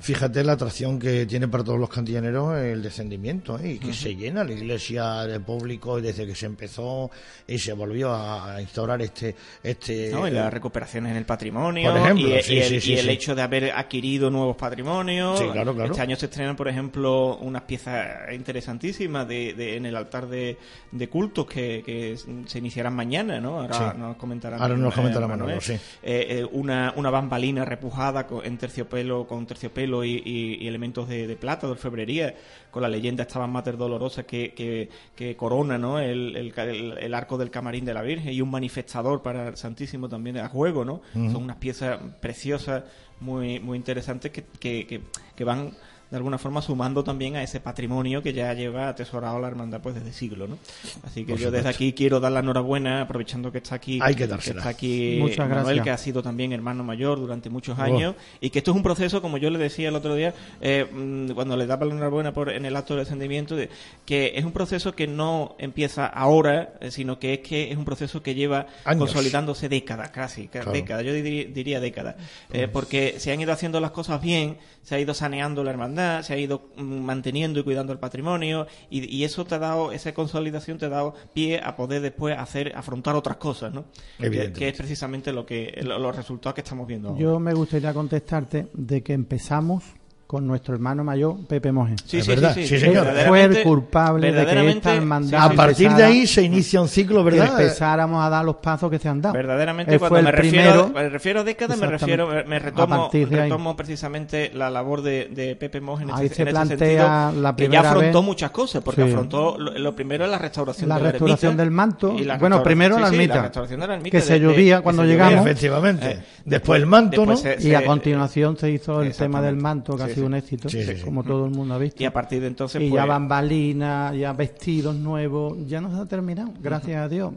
Fíjate 0.00 0.42
la 0.42 0.52
atracción 0.52 0.98
que 0.98 1.26
tiene 1.26 1.48
para 1.48 1.62
todos 1.62 1.78
los 1.78 1.88
cantillaneros 1.88 2.58
el 2.58 2.82
descendimiento, 2.82 3.58
¿eh? 3.58 3.72
y 3.72 3.78
que 3.78 3.92
se 3.92 4.14
llena 4.16 4.42
la 4.42 4.52
iglesia 4.52 5.22
de 5.22 5.38
público 5.40 6.00
desde 6.00 6.26
que 6.26 6.34
se 6.34 6.46
empezó 6.46 7.10
y 7.46 7.58
se 7.58 7.72
volvió 7.72 8.12
a 8.12 8.60
instaurar 8.60 9.00
este... 9.02 9.34
este 9.62 10.10
no, 10.10 10.26
y 10.26 10.32
las 10.32 10.52
recuperaciones 10.52 11.12
en 11.12 11.18
el 11.18 11.24
patrimonio, 11.24 11.92
por 11.92 12.00
ejemplo, 12.00 12.28
y, 12.28 12.94
el, 12.94 13.08
hecho 13.08 13.34
de 13.34 13.42
haber 13.42 13.70
adquirido 13.72 14.28
nuevos 14.28 14.56
patrimonios. 14.56 15.40
Este 15.40 16.00
año 16.00 16.16
se 16.16 16.26
estrenan, 16.26 16.56
por 16.56 16.68
ejemplo, 16.68 17.36
unas 17.36 17.62
piezas 17.62 18.32
interesantísimas 18.32 19.26
de, 19.28 19.76
en 19.76 19.86
el 19.86 19.96
altar 19.96 20.26
de, 20.28 20.58
de 20.90 21.08
cultos 21.08 21.46
que, 21.46 22.16
se 22.46 22.58
iniciarán 22.58 22.94
mañana, 22.94 23.40
¿no? 23.40 23.60
Ahora 23.60 23.94
nos 23.94 24.16
comentarán. 24.16 24.60
Ahora 24.60 24.76
nos 24.76 24.94
comentará 24.94 25.26
Manolo, 25.26 25.60
sí. 25.60 25.74
Eh, 25.74 25.78
eh, 26.02 26.48
una, 26.52 26.92
una 26.96 27.10
bambalina 27.10 27.64
repujada 27.64 28.26
en 28.42 28.58
terciopelo 28.58 29.26
con 29.26 29.46
terciopelo 29.46 29.75
pelo 29.76 30.04
y, 30.04 30.66
elementos 30.66 31.06
de, 31.06 31.36
plata, 31.36 31.66
de 31.66 31.72
orfebrería, 31.72 32.34
con 32.70 32.80
la 32.80 32.88
leyenda 32.88 33.24
esta 33.24 33.46
Mater 33.46 33.76
Dolorosa 33.76 34.22
que, 34.22 34.88
que, 35.14 35.36
corona 35.36 35.76
¿no? 35.76 36.00
El, 36.00 36.34
el, 36.56 37.14
arco 37.14 37.36
del 37.36 37.50
camarín 37.50 37.84
de 37.84 37.92
la 37.92 38.00
Virgen 38.00 38.32
y 38.32 38.40
un 38.40 38.50
manifestador 38.50 39.20
para 39.20 39.48
el 39.48 39.56
Santísimo 39.58 40.08
también 40.08 40.38
a 40.38 40.48
juego, 40.48 40.86
¿no? 40.86 41.02
Son 41.12 41.36
unas 41.36 41.56
piezas 41.56 42.00
preciosas, 42.20 42.84
muy, 43.20 43.60
muy 43.60 43.76
interesantes 43.76 44.32
que, 44.32 44.44
que, 44.58 45.02
que 45.36 45.44
van 45.44 45.72
de 46.10 46.16
alguna 46.16 46.38
forma 46.38 46.62
sumando 46.62 47.02
también 47.02 47.36
a 47.36 47.42
ese 47.42 47.58
patrimonio 47.60 48.22
que 48.22 48.32
ya 48.32 48.52
lleva 48.54 48.88
atesorado 48.88 49.40
la 49.40 49.48
hermandad 49.48 49.80
pues 49.80 49.94
desde 49.96 50.12
siglos, 50.12 50.48
¿no? 50.48 50.58
Así 51.04 51.24
que 51.24 51.36
yo 51.36 51.50
desde 51.50 51.68
aquí 51.68 51.92
quiero 51.92 52.20
dar 52.20 52.30
la 52.32 52.40
enhorabuena, 52.40 53.02
aprovechando 53.02 53.50
que 53.50 53.58
está 53.58 53.74
aquí, 53.74 53.98
Hay 54.00 54.14
que 54.14 54.26
dársela. 54.26 54.58
está 54.60 54.68
aquí 54.70 55.18
Muchas 55.20 55.38
Manuel, 55.48 55.64
gracias. 55.64 55.84
que 55.84 55.90
ha 55.90 55.98
sido 55.98 56.22
también 56.22 56.52
hermano 56.52 56.84
mayor 56.84 57.18
durante 57.18 57.50
muchos 57.50 57.76
Oh. 57.78 57.82
años, 57.82 58.14
y 58.40 58.50
que 58.50 58.58
esto 58.58 58.70
es 58.70 58.76
un 58.76 58.82
proceso, 58.82 59.20
como 59.20 59.36
yo 59.38 59.50
le 59.50 59.58
decía 59.58 59.88
el 59.88 59.96
otro 59.96 60.14
día, 60.14 60.32
eh, 60.60 60.86
mm, 60.92 61.30
cuando 61.32 61.56
le 61.56 61.66
daba 61.66 61.84
la 61.86 61.92
enhorabuena 61.94 62.32
por, 62.32 62.50
en 62.50 62.64
el 62.66 62.76
acto 62.76 62.94
de 62.94 63.00
descendimiento, 63.00 63.56
de- 63.56 63.68
que 64.04 64.32
es 64.36 64.44
un 64.44 64.52
proceso 64.52 64.94
que 64.94 65.06
no 65.08 65.56
empieza 65.58 66.06
ahora, 66.06 66.74
eh, 66.80 66.90
sino 66.92 67.18
que 67.18 67.34
es 67.34 67.38
que 67.40 67.70
es 67.72 67.76
un 67.76 67.84
proceso 67.84 68.22
que 68.22 68.34
lleva 68.34 68.66
Años. 68.84 69.00
consolidándose 69.00 69.68
décadas, 69.68 70.10
casi, 70.10 70.46
Claro. 70.48 70.70
décadas, 70.72 71.04
yo 71.04 71.12
diría, 71.12 71.44
diría 71.46 71.80
décadas, 71.80 72.14
Eh, 72.52 72.68
porque 72.68 73.16
se 73.18 73.32
han 73.32 73.40
ido 73.40 73.52
haciendo 73.52 73.80
las 73.80 73.90
cosas 73.90 74.20
bien, 74.22 74.56
se 74.82 74.94
ha 74.94 75.00
ido 75.00 75.12
saneando 75.14 75.64
la 75.64 75.70
hermandad, 75.72 75.95
se 76.22 76.34
ha 76.34 76.38
ido 76.38 76.68
mm, 76.76 76.82
manteniendo 76.82 77.60
y 77.60 77.62
cuidando 77.62 77.92
el 77.92 77.98
patrimonio, 77.98 78.66
y, 78.90 79.04
y 79.14 79.24
eso 79.24 79.44
te 79.44 79.54
ha 79.54 79.58
dado, 79.58 79.92
esa 79.92 80.12
consolidación 80.14 80.78
te 80.78 80.86
ha 80.86 80.88
dado 80.90 81.14
pie 81.34 81.60
a 81.62 81.76
poder 81.76 82.02
después 82.02 82.36
hacer, 82.38 82.72
afrontar 82.76 83.14
otras 83.16 83.36
cosas, 83.36 83.72
¿no? 83.72 83.84
Que, 84.18 84.26
Evidentemente. 84.26 84.58
que 84.60 84.68
es 84.68 84.76
precisamente 84.76 85.32
lo 85.32 85.44
que, 85.46 85.78
lo- 85.82 85.98
los 85.98 86.14
resultados 86.16 86.54
que 86.54 86.60
estamos 86.60 86.86
viendo 86.86 87.08
ahora. 87.08 87.20
Yo 87.20 87.38
me 87.40 87.54
gustaría 87.54 87.92
contestarte 87.94 88.68
de 88.72 89.02
que 89.02 89.12
empezamos 89.12 89.84
con 90.26 90.44
nuestro 90.44 90.74
hermano 90.74 91.04
mayor, 91.04 91.36
Pepe 91.46 91.70
Moje. 91.70 91.94
Sí, 92.04 92.20
sí, 92.20 92.28
verdad, 92.28 92.52
sí, 92.52 92.62
sí. 92.66 92.78
sí, 92.78 92.86
señor. 92.86 93.06
Fue 93.28 93.44
el 93.44 93.62
culpable 93.62 94.32
de 94.32 94.44
que 94.44 94.70
esta 94.70 94.94
hermandad 94.94 95.44
A 95.44 95.54
partir 95.54 95.92
de 95.92 96.02
ahí 96.02 96.26
se 96.26 96.42
inicia 96.42 96.80
un 96.80 96.88
ciclo, 96.88 97.22
¿verdad? 97.22 97.46
empezáramos 97.52 98.24
a 98.24 98.28
dar 98.28 98.44
los 98.44 98.56
pasos 98.56 98.90
que 98.90 98.98
se 98.98 99.08
han 99.08 99.22
dado. 99.22 99.34
Verdaderamente, 99.34 99.92
Él 99.92 99.98
cuando 100.00 100.16
fue 100.16 100.22
me 100.24 100.30
el 100.30 100.36
refiero, 100.36 100.70
primero- 100.86 100.88
me 101.04 101.08
refiero 101.08 101.40
a 101.40 101.44
décadas, 101.44 101.78
me 101.78 101.86
refiero, 101.86 102.28
me 102.46 102.58
retomo, 102.58 103.08
retomo 103.12 103.76
precisamente 103.76 104.50
la 104.52 104.68
labor 104.68 105.02
de, 105.02 105.28
de 105.32 105.54
Pepe 105.54 105.80
Moj 105.80 106.00
en, 106.02 106.10
Ahí 106.10 106.26
este, 106.26 106.34
se 106.36 106.42
en 106.42 106.48
este 106.48 106.76
plantea 106.76 106.76
sentido, 106.78 107.42
la 107.42 107.50
que 107.54 107.62
ya 107.62 107.68
primera 107.68 107.90
afrontó 107.90 108.18
vez- 108.18 108.26
muchas 108.26 108.50
cosas, 108.50 108.82
porque 108.82 109.04
Sí. 109.04 109.08
afrontó 109.10 109.56
lo, 109.58 109.78
lo 109.78 109.94
primero 109.94 110.24
es 110.24 110.30
la 110.32 110.38
restauración 110.38 110.88
La 110.88 110.96
de 110.96 111.02
la 111.04 111.10
restauración 111.12 111.50
ermita 111.52 111.62
del 111.62 111.70
manto. 111.70 112.14
y 112.18 112.24
la 112.24 112.38
Bueno, 112.38 112.62
primero 112.64 112.98
la 112.98 113.08
ermita, 113.08 113.42
restauración 113.42 113.78
de 113.80 113.86
la 113.86 113.94
ermita 113.94 114.16
que 114.18 114.20
se 114.22 114.40
llovía 114.40 114.78
que 114.78 114.82
cuando 114.82 115.04
llegamos. 115.04 115.46
Efectivamente. 115.46 116.10
Eh, 116.10 116.18
Después 116.44 116.80
el 116.80 116.86
manto, 116.86 117.26
¿no? 117.26 117.34
Y 117.60 117.74
a 117.74 117.84
continuación 117.84 118.56
se 118.56 118.70
hizo 118.70 119.02
el 119.02 119.12
tema 119.14 119.40
del 119.42 119.56
manto, 119.56 119.96
que 119.96 120.14
Sí, 120.15 120.15
sido 120.16 120.26
sí. 120.26 120.32
un 120.32 120.34
éxito, 120.34 120.68
Sí, 120.68 120.82
sí, 120.82 120.96
sí. 120.96 121.02
como 121.04 121.22
todo 121.24 121.46
el 121.46 121.52
mundo 121.52 121.74
ha 121.74 121.78
visto. 121.78 122.02
Y 122.02 122.06
a 122.06 122.12
partir 122.12 122.40
de 122.40 122.48
entonces, 122.48 122.82
y 122.82 122.88
pues, 122.90 123.00
ya 123.00 123.06
bambalinas, 123.06 124.14
ya 124.16 124.32
vestidos 124.32 124.94
nuevos, 124.96 125.56
ya 125.66 125.80
no 125.80 125.94
se 125.94 126.00
ha 126.00 126.06
terminado, 126.06 126.52
gracias 126.60 126.98
a 127.00 127.08
Dios. 127.08 127.32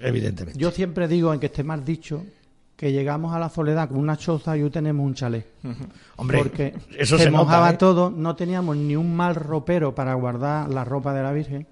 Evidentemente. 0.00 0.58
Yo 0.58 0.70
siempre 0.70 1.08
digo, 1.08 1.32
en 1.32 1.40
que 1.40 1.46
esté 1.46 1.62
mal 1.64 1.84
dicho, 1.84 2.24
que 2.76 2.90
llegamos 2.92 3.32
a 3.34 3.38
la 3.38 3.48
soledad 3.48 3.88
con 3.88 3.98
una 3.98 4.16
choza 4.16 4.56
y 4.56 4.62
hoy 4.62 4.70
tenemos 4.70 5.06
un 5.06 5.14
chalet. 5.14 5.46
Hombre, 6.16 6.38
porque 6.38 6.74
eso 6.98 7.16
se, 7.16 7.24
se 7.24 7.30
nota, 7.30 7.44
mojaba 7.44 7.70
¿eh? 7.70 7.76
todo, 7.76 8.10
no 8.10 8.34
teníamos 8.34 8.76
ni 8.76 8.96
un 8.96 9.14
mal 9.14 9.34
ropero 9.36 9.94
para 9.94 10.14
guardar 10.14 10.68
la 10.68 10.84
ropa 10.84 11.14
de 11.14 11.22
la 11.22 11.32
Virgen. 11.32 11.66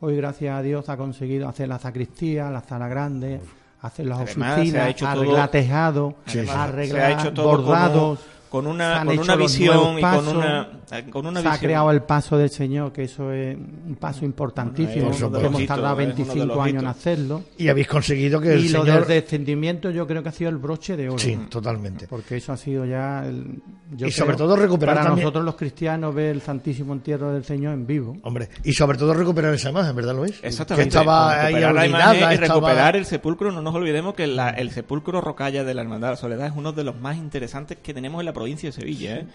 Hoy, 0.00 0.16
gracias 0.16 0.56
a 0.56 0.62
Dios, 0.62 0.88
ha 0.88 0.96
conseguido 0.96 1.48
hacer 1.48 1.68
la 1.68 1.78
sacristía, 1.78 2.50
la 2.50 2.60
sala 2.62 2.88
grande, 2.88 3.40
hacer 3.82 4.06
las 4.06 4.20
Además, 4.20 4.50
ha 4.50 4.60
oficinas, 4.60 4.82
arreglar 4.82 5.50
todo- 5.50 6.16
Además, 6.26 6.56
arreglar 6.56 7.00
se 7.00 7.02
ha 7.16 7.20
hecho 7.20 7.32
todo 7.34 7.46
bordados. 7.48 8.20
Con 8.54 8.68
una, 8.68 9.04
con 9.04 9.18
una 9.18 9.34
visión 9.34 9.98
y 9.98 10.00
con 10.00 10.28
una, 10.28 10.68
eh, 10.92 11.04
con 11.10 11.26
una 11.26 11.40
se 11.40 11.48
ha 11.48 11.50
visión. 11.50 11.66
creado 11.66 11.90
el 11.90 12.02
paso 12.02 12.38
del 12.38 12.50
Señor, 12.50 12.92
que 12.92 13.02
eso 13.02 13.32
es 13.32 13.56
un 13.56 13.96
paso 13.98 14.24
importantísimo, 14.24 15.10
que 15.10 15.46
hemos 15.46 15.66
tardado 15.66 15.98
es 16.00 16.06
uno 16.06 16.14
de 16.14 16.22
25 16.24 16.46
los 16.46 16.58
años 16.64 16.82
en 16.84 16.88
hacerlo. 16.88 17.42
Y 17.58 17.68
habéis 17.68 17.88
conseguido 17.88 18.40
que 18.40 18.52
el 18.54 18.64
Y 18.64 18.68
lo 18.68 18.84
señor... 18.84 19.06
del 19.06 19.20
descendimiento 19.22 19.90
yo 19.90 20.06
creo 20.06 20.22
que 20.22 20.28
ha 20.28 20.32
sido 20.32 20.50
el 20.50 20.58
broche 20.58 20.96
de 20.96 21.08
oro. 21.08 21.18
Sí, 21.18 21.36
totalmente. 21.48 22.06
Porque 22.06 22.36
eso 22.36 22.52
ha 22.52 22.56
sido 22.56 22.84
ya. 22.84 23.26
El, 23.26 23.60
yo 23.96 24.06
Y 24.06 24.12
sobre 24.12 24.36
creo, 24.36 24.46
todo 24.46 24.56
recuperar 24.56 24.94
Para 24.94 25.06
también- 25.08 25.24
nosotros 25.24 25.44
los 25.44 25.56
cristianos 25.56 26.14
ver 26.14 26.26
el 26.36 26.40
Santísimo 26.40 26.92
Entierro 26.92 27.32
del 27.32 27.42
Señor 27.44 27.74
en 27.74 27.88
vivo. 27.88 28.16
Hombre, 28.22 28.50
y 28.62 28.72
sobre 28.72 28.96
todo 28.96 29.14
recuperar 29.14 29.52
esa 29.52 29.70
imagen, 29.70 29.96
¿verdad, 29.96 30.14
Luis? 30.14 30.38
Exactamente. 30.44 30.90
Que 30.90 30.96
estaba 30.98 31.44
ahí 31.44 31.54
la 31.54 31.70
olvidada, 31.70 31.86
imagen 31.88 32.30
y 32.30 32.34
estaba- 32.34 32.54
recuperar 32.60 32.94
el 32.96 33.04
sepulcro. 33.04 33.50
No 33.50 33.62
nos 33.62 33.74
olvidemos 33.74 34.14
que 34.14 34.28
la- 34.28 34.50
el 34.50 34.70
sepulcro 34.70 35.20
rocalla 35.20 35.64
de 35.64 35.74
la 35.74 35.82
Hermandad 35.82 36.08
de 36.08 36.12
la 36.12 36.16
Soledad 36.18 36.46
es 36.46 36.52
uno 36.54 36.70
de 36.72 36.84
los 36.84 36.94
más 37.00 37.16
interesantes 37.16 37.78
que 37.82 37.92
tenemos 37.92 38.20
en 38.20 38.26
la 38.26 38.32
provincia 38.32 38.43
de 38.44 38.72
Sevilla. 38.72 39.16
¿eh? 39.18 39.26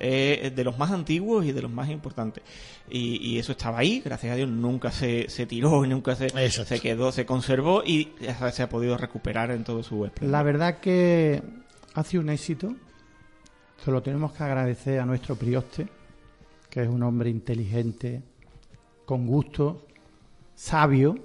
Eh, 0.00 0.52
de 0.54 0.64
los 0.64 0.78
más 0.78 0.90
antiguos 0.90 1.44
y 1.44 1.52
de 1.52 1.62
los 1.62 1.70
más 1.70 1.88
importantes. 1.90 2.42
Y, 2.90 3.16
y 3.26 3.38
eso 3.38 3.52
estaba 3.52 3.78
ahí, 3.78 4.02
gracias 4.04 4.32
a 4.32 4.36
Dios, 4.36 4.48
nunca 4.48 4.90
se, 4.92 5.28
se 5.28 5.46
tiró, 5.46 5.84
nunca 5.86 6.14
se, 6.16 6.26
Exacto. 6.26 6.64
se 6.64 6.80
quedó, 6.80 7.12
se 7.12 7.24
conservó 7.26 7.82
y 7.84 8.10
ya 8.20 8.50
se 8.52 8.62
ha 8.62 8.68
podido 8.68 8.96
recuperar 8.96 9.50
en 9.50 9.64
todo 9.64 9.82
su 9.82 10.04
esplendor. 10.04 10.32
La 10.32 10.42
verdad 10.42 10.78
que 10.80 11.42
ha 11.94 12.02
sido 12.04 12.22
un 12.22 12.28
éxito. 12.30 12.74
Se 13.84 13.90
lo 13.90 14.02
tenemos 14.02 14.32
que 14.32 14.42
agradecer 14.42 15.00
a 15.00 15.06
nuestro 15.06 15.36
prioste, 15.36 15.86
que 16.70 16.82
es 16.82 16.88
un 16.88 17.02
hombre 17.02 17.30
inteligente, 17.30 18.22
con 19.04 19.26
gusto, 19.26 19.86
sabio, 20.54 21.16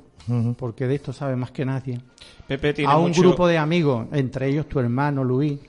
porque 0.57 0.86
de 0.88 0.95
esto 0.95 1.13
sabe 1.13 1.36
más 1.36 1.51
que 1.51 1.65
nadie. 1.65 2.00
Pepe 2.48 2.74
tiene 2.74 2.91
a 2.91 2.98
un 2.98 3.07
mucho- 3.10 3.21
grupo 3.21 3.48
de 3.48 3.57
amigos, 3.57 4.07
entre 4.12 4.50
ellos 4.50 4.67
tu 4.67 4.79
hermano 4.79 5.24
Luis, 5.24 5.60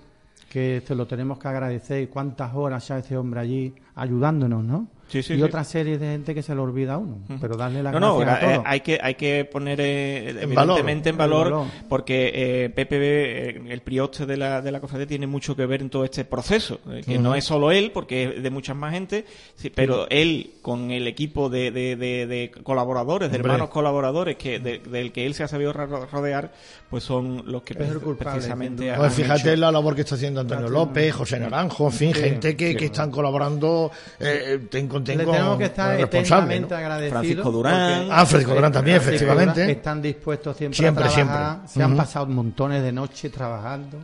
que 0.53 0.83
te 0.87 0.95
lo 0.95 1.07
tenemos 1.07 1.39
que 1.39 1.49
agradecer. 1.49 2.11
Cuántas 2.11 2.55
horas 2.55 2.87
ya 2.87 2.99
ese 2.99 3.17
hombre 3.17 3.41
allí 3.41 3.75
ayudándonos, 3.95 4.63
¿no? 4.63 4.87
Sí, 5.13 5.23
sí, 5.23 5.35
y 5.35 5.37
sí. 5.37 5.43
otra 5.43 5.63
serie 5.63 5.99
de 5.99 6.07
gente 6.07 6.35
que 6.35 6.43
se 6.43 6.55
le 6.55 6.61
olvida 6.63 6.95
a 6.95 6.99
uno. 6.99 7.19
Pero 7.41 7.57
darle 7.57 7.83
las 7.83 7.93
No, 7.93 8.01
no, 8.01 8.21
a 8.21 8.35
eh, 8.35 8.39
todos. 8.41 8.63
hay 8.67 8.81
que, 8.81 8.99
hay 9.03 9.15
que 9.15 9.45
poner 9.45 9.79
eh, 9.81 10.31
En 10.31 10.55
valor. 10.55 10.79
evidentemente 10.79 11.11
en 11.11 11.15
En 11.15 11.19
valor, 11.19 11.45
valor. 11.51 11.67
porque 11.89 12.31
eh, 12.35 12.73
eh, 12.75 13.63
el 13.69 13.81
prioste 13.83 14.27
de 14.27 14.37
la, 14.37 14.63
de 14.63 14.73
la 14.73 14.81
cofradía, 14.81 15.07
tiene 15.07 15.27
mucho 15.27 15.55
que 15.55 15.67
ver 15.67 15.83
en 15.83 15.91
todo 15.91 16.05
este 16.05 16.25
proceso, 16.25 16.81
eh, 16.91 17.03
que 17.05 17.19
no 17.19 17.35
es 17.35 17.45
solo 17.45 17.71
él, 17.71 17.91
porque 17.93 18.35
es 18.37 18.43
de 18.43 18.51
mucha 18.51 18.75
más 18.75 18.93
gente, 18.93 19.25
sí, 19.55 19.71
pero 19.71 20.07
él 20.11 20.53
con 20.63 20.91
el 20.91 21.07
equipo 21.07 21.49
de, 21.51 21.71
de, 21.71 21.97
de- 21.97 22.27
de 22.27 22.51
colaboradores, 22.63 23.31
de 23.31 23.37
Hombre. 23.37 23.53
hermanos 23.53 23.71
colaboradores, 23.71 24.37
que 24.37 24.59
de- 24.61 24.79
del 24.79 25.13
que 25.13 25.27
él 25.27 25.35
se 25.35 25.43
ha 25.43 25.49
sabido 25.49 25.73
ro- 25.73 26.07
rodear, 26.11 26.53
pues 26.89 27.05
son 27.05 27.43
los 27.47 27.63
que 27.63 27.75
Es 27.75 27.81
el 27.91 28.01
culpable, 28.01 28.33
precisamente 28.39 28.93
Pues 28.97 29.15
fíjate 29.15 29.51
hecho- 29.53 29.57
la 29.61 29.73
labor 29.73 29.95
que 29.95 30.03
está 30.03 30.15
haciendo 30.15 30.41
Antonio 30.41 30.69
López, 30.69 31.13
José 31.15 31.39
Naranjo, 31.39 31.87
en 31.87 31.93
fin, 31.93 32.15
Sí, 32.15 32.21
gente 32.21 32.57
que, 32.57 32.77
que 32.77 32.87
están 32.87 33.11
colaborando, 33.11 33.91
eh, 34.21 34.59
tengo, 35.05 35.19
Le 35.33 35.39
tenemos 35.39 35.59
que 35.59 35.65
estar 35.65 35.97
responsable. 35.97 36.55
eternamente 36.57 36.75
agradecidos. 36.75 37.13
Francisco 37.21 37.51
Durán. 37.53 37.99
porque- 37.99 38.13
Ah, 38.13 38.27
Francisco 38.27 38.55
Durán 38.55 38.73
también, 38.73 38.97
Francisco 39.01 39.25
efectivamente. 39.25 39.61
Durán 39.63 39.77
Están 39.77 40.03
dispuestos 40.03 40.57
siempre, 40.57 40.77
Siempre, 40.79 41.05
a 41.05 41.09
trabajar. 41.09 41.55
siempre. 41.57 41.73
Se 41.73 41.83
han 41.83 41.97
pasado 41.97 42.27
montones 42.27 42.83
de 42.83 42.93
noches 42.93 43.33
trabajando. 43.33 43.99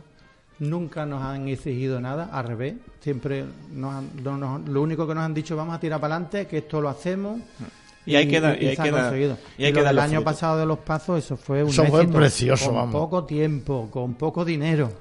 Nunca 0.59 1.05
nos 1.05 1.23
han 1.23 1.47
exigido 1.47 2.01
nada, 2.01 2.29
al 2.33 2.45
revés. 2.45 2.73
Siempre 2.99 3.45
nos 3.71 3.93
han- 3.95 4.09
no 4.23 4.37
nos- 4.37 4.67
lo 4.67 4.81
único 4.81 5.07
que 5.07 5.15
nos 5.15 5.23
han 5.23 5.33
dicho, 5.33 5.55
vamos 5.55 5.73
a 5.75 5.79
tirar 5.79 6.01
para 6.01 6.15
adelante, 6.15 6.47
que 6.47 6.57
esto 6.57 6.81
lo 6.81 6.89
hacemos. 6.89 7.39
Y 8.05 8.15
hay 8.15 8.27
que 8.27 8.41
dar- 8.41 8.61
y 8.61 8.67
hay 8.67 8.75
que 8.75 8.91
dar- 8.91 9.03
conseguido. 9.03 9.37
y 9.57 9.65
hay 9.65 9.71
que 9.73 9.81
dar 9.83 9.93
los 9.93 10.03
año 10.03 10.19
frutos. 10.19 10.33
pasado 10.33 10.57
de 10.59 10.65
los 10.65 10.79
pasos, 10.79 11.19
eso 11.23 11.37
fue 11.37 11.63
un 11.63 11.69
Eso 11.69 11.85
fue 11.85 12.07
precioso, 12.07 12.65
con 12.65 12.75
vamos. 12.75 12.91
poco 12.93 13.23
tiempo, 13.23 13.87
con 13.91 14.15
poco 14.15 14.43
dinero. 14.43 14.91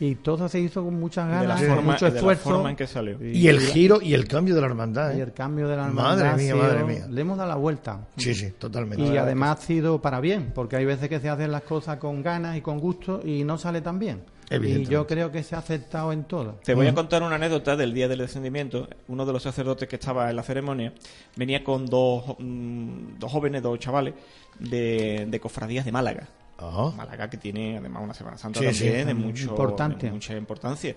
Y 0.00 0.14
todo 0.14 0.48
se 0.48 0.60
hizo 0.60 0.84
con 0.84 0.94
muchas 1.00 1.28
ganas, 1.28 1.58
con 1.60 1.68
forma, 1.74 1.92
mucho 1.92 2.04
de 2.04 2.12
la 2.12 2.16
esfuerzo. 2.18 2.50
forma 2.50 2.70
en 2.70 2.76
que 2.76 2.86
salió. 2.86 3.18
Y 3.20 3.48
el 3.48 3.58
giro 3.60 4.00
y 4.00 4.14
el 4.14 4.28
cambio 4.28 4.54
de 4.54 4.60
la 4.60 4.68
hermandad. 4.68 5.12
Y 5.16 5.18
¿eh? 5.18 5.22
el 5.24 5.32
cambio 5.32 5.66
de 5.66 5.76
la 5.76 5.88
Madre 5.88 6.20
hermandad 6.22 6.28
ha 6.34 6.36
mía, 6.36 6.44
sido- 6.52 6.56
madre 6.58 6.84
mía. 6.84 7.06
le 7.10 7.20
hemos 7.20 7.36
dado 7.36 7.48
la 7.48 7.56
vuelta. 7.56 8.06
Sí, 8.16 8.32
sí, 8.34 8.52
totalmente. 8.56 9.02
Y 9.04 9.16
además 9.16 9.58
ha 9.58 9.62
sido 9.66 10.00
para 10.00 10.20
bien, 10.20 10.52
porque 10.54 10.76
hay 10.76 10.84
veces 10.84 11.08
que 11.08 11.18
se 11.18 11.28
hacen 11.28 11.50
las 11.50 11.62
cosas 11.62 11.96
con 11.98 12.22
ganas 12.22 12.56
y 12.56 12.60
con 12.60 12.78
gusto 12.78 13.20
y 13.24 13.42
no 13.42 13.58
sale 13.58 13.80
tan 13.80 13.98
bien. 13.98 14.22
Y 14.50 14.84
yo 14.86 15.06
creo 15.06 15.30
que 15.30 15.42
se 15.42 15.56
ha 15.56 15.58
aceptado 15.58 16.10
en 16.12 16.24
todo. 16.24 16.60
Te 16.64 16.74
voy 16.74 16.86
a 16.86 16.94
contar 16.94 17.22
una 17.22 17.34
anécdota 17.34 17.76
del 17.76 17.92
día 17.92 18.06
del 18.08 18.20
descendimiento. 18.20 18.88
Uno 19.08 19.26
de 19.26 19.32
los 19.32 19.42
sacerdotes 19.42 19.88
que 19.88 19.96
estaba 19.96 20.30
en 20.30 20.36
la 20.36 20.42
ceremonia 20.42 20.92
venía 21.36 21.62
con 21.64 21.84
dos, 21.84 22.36
mm, 22.38 23.18
dos 23.18 23.30
jóvenes, 23.32 23.62
dos 23.62 23.78
chavales 23.78 24.14
de, 24.60 25.26
de 25.28 25.40
cofradías 25.40 25.84
de 25.84 25.92
Málaga. 25.92 26.28
Ajá. 26.58 26.90
Málaga 26.96 27.30
que 27.30 27.36
tiene 27.38 27.78
además 27.78 28.02
una 28.02 28.14
Semana 28.14 28.36
Santa 28.36 28.58
Sí, 28.60 28.66
también 28.66 29.00
sí. 29.00 29.04
de, 29.06 29.14
mucho, 29.14 29.44
Importante. 29.44 30.06
de 30.06 30.12
mucha 30.12 30.36
importancia. 30.36 30.96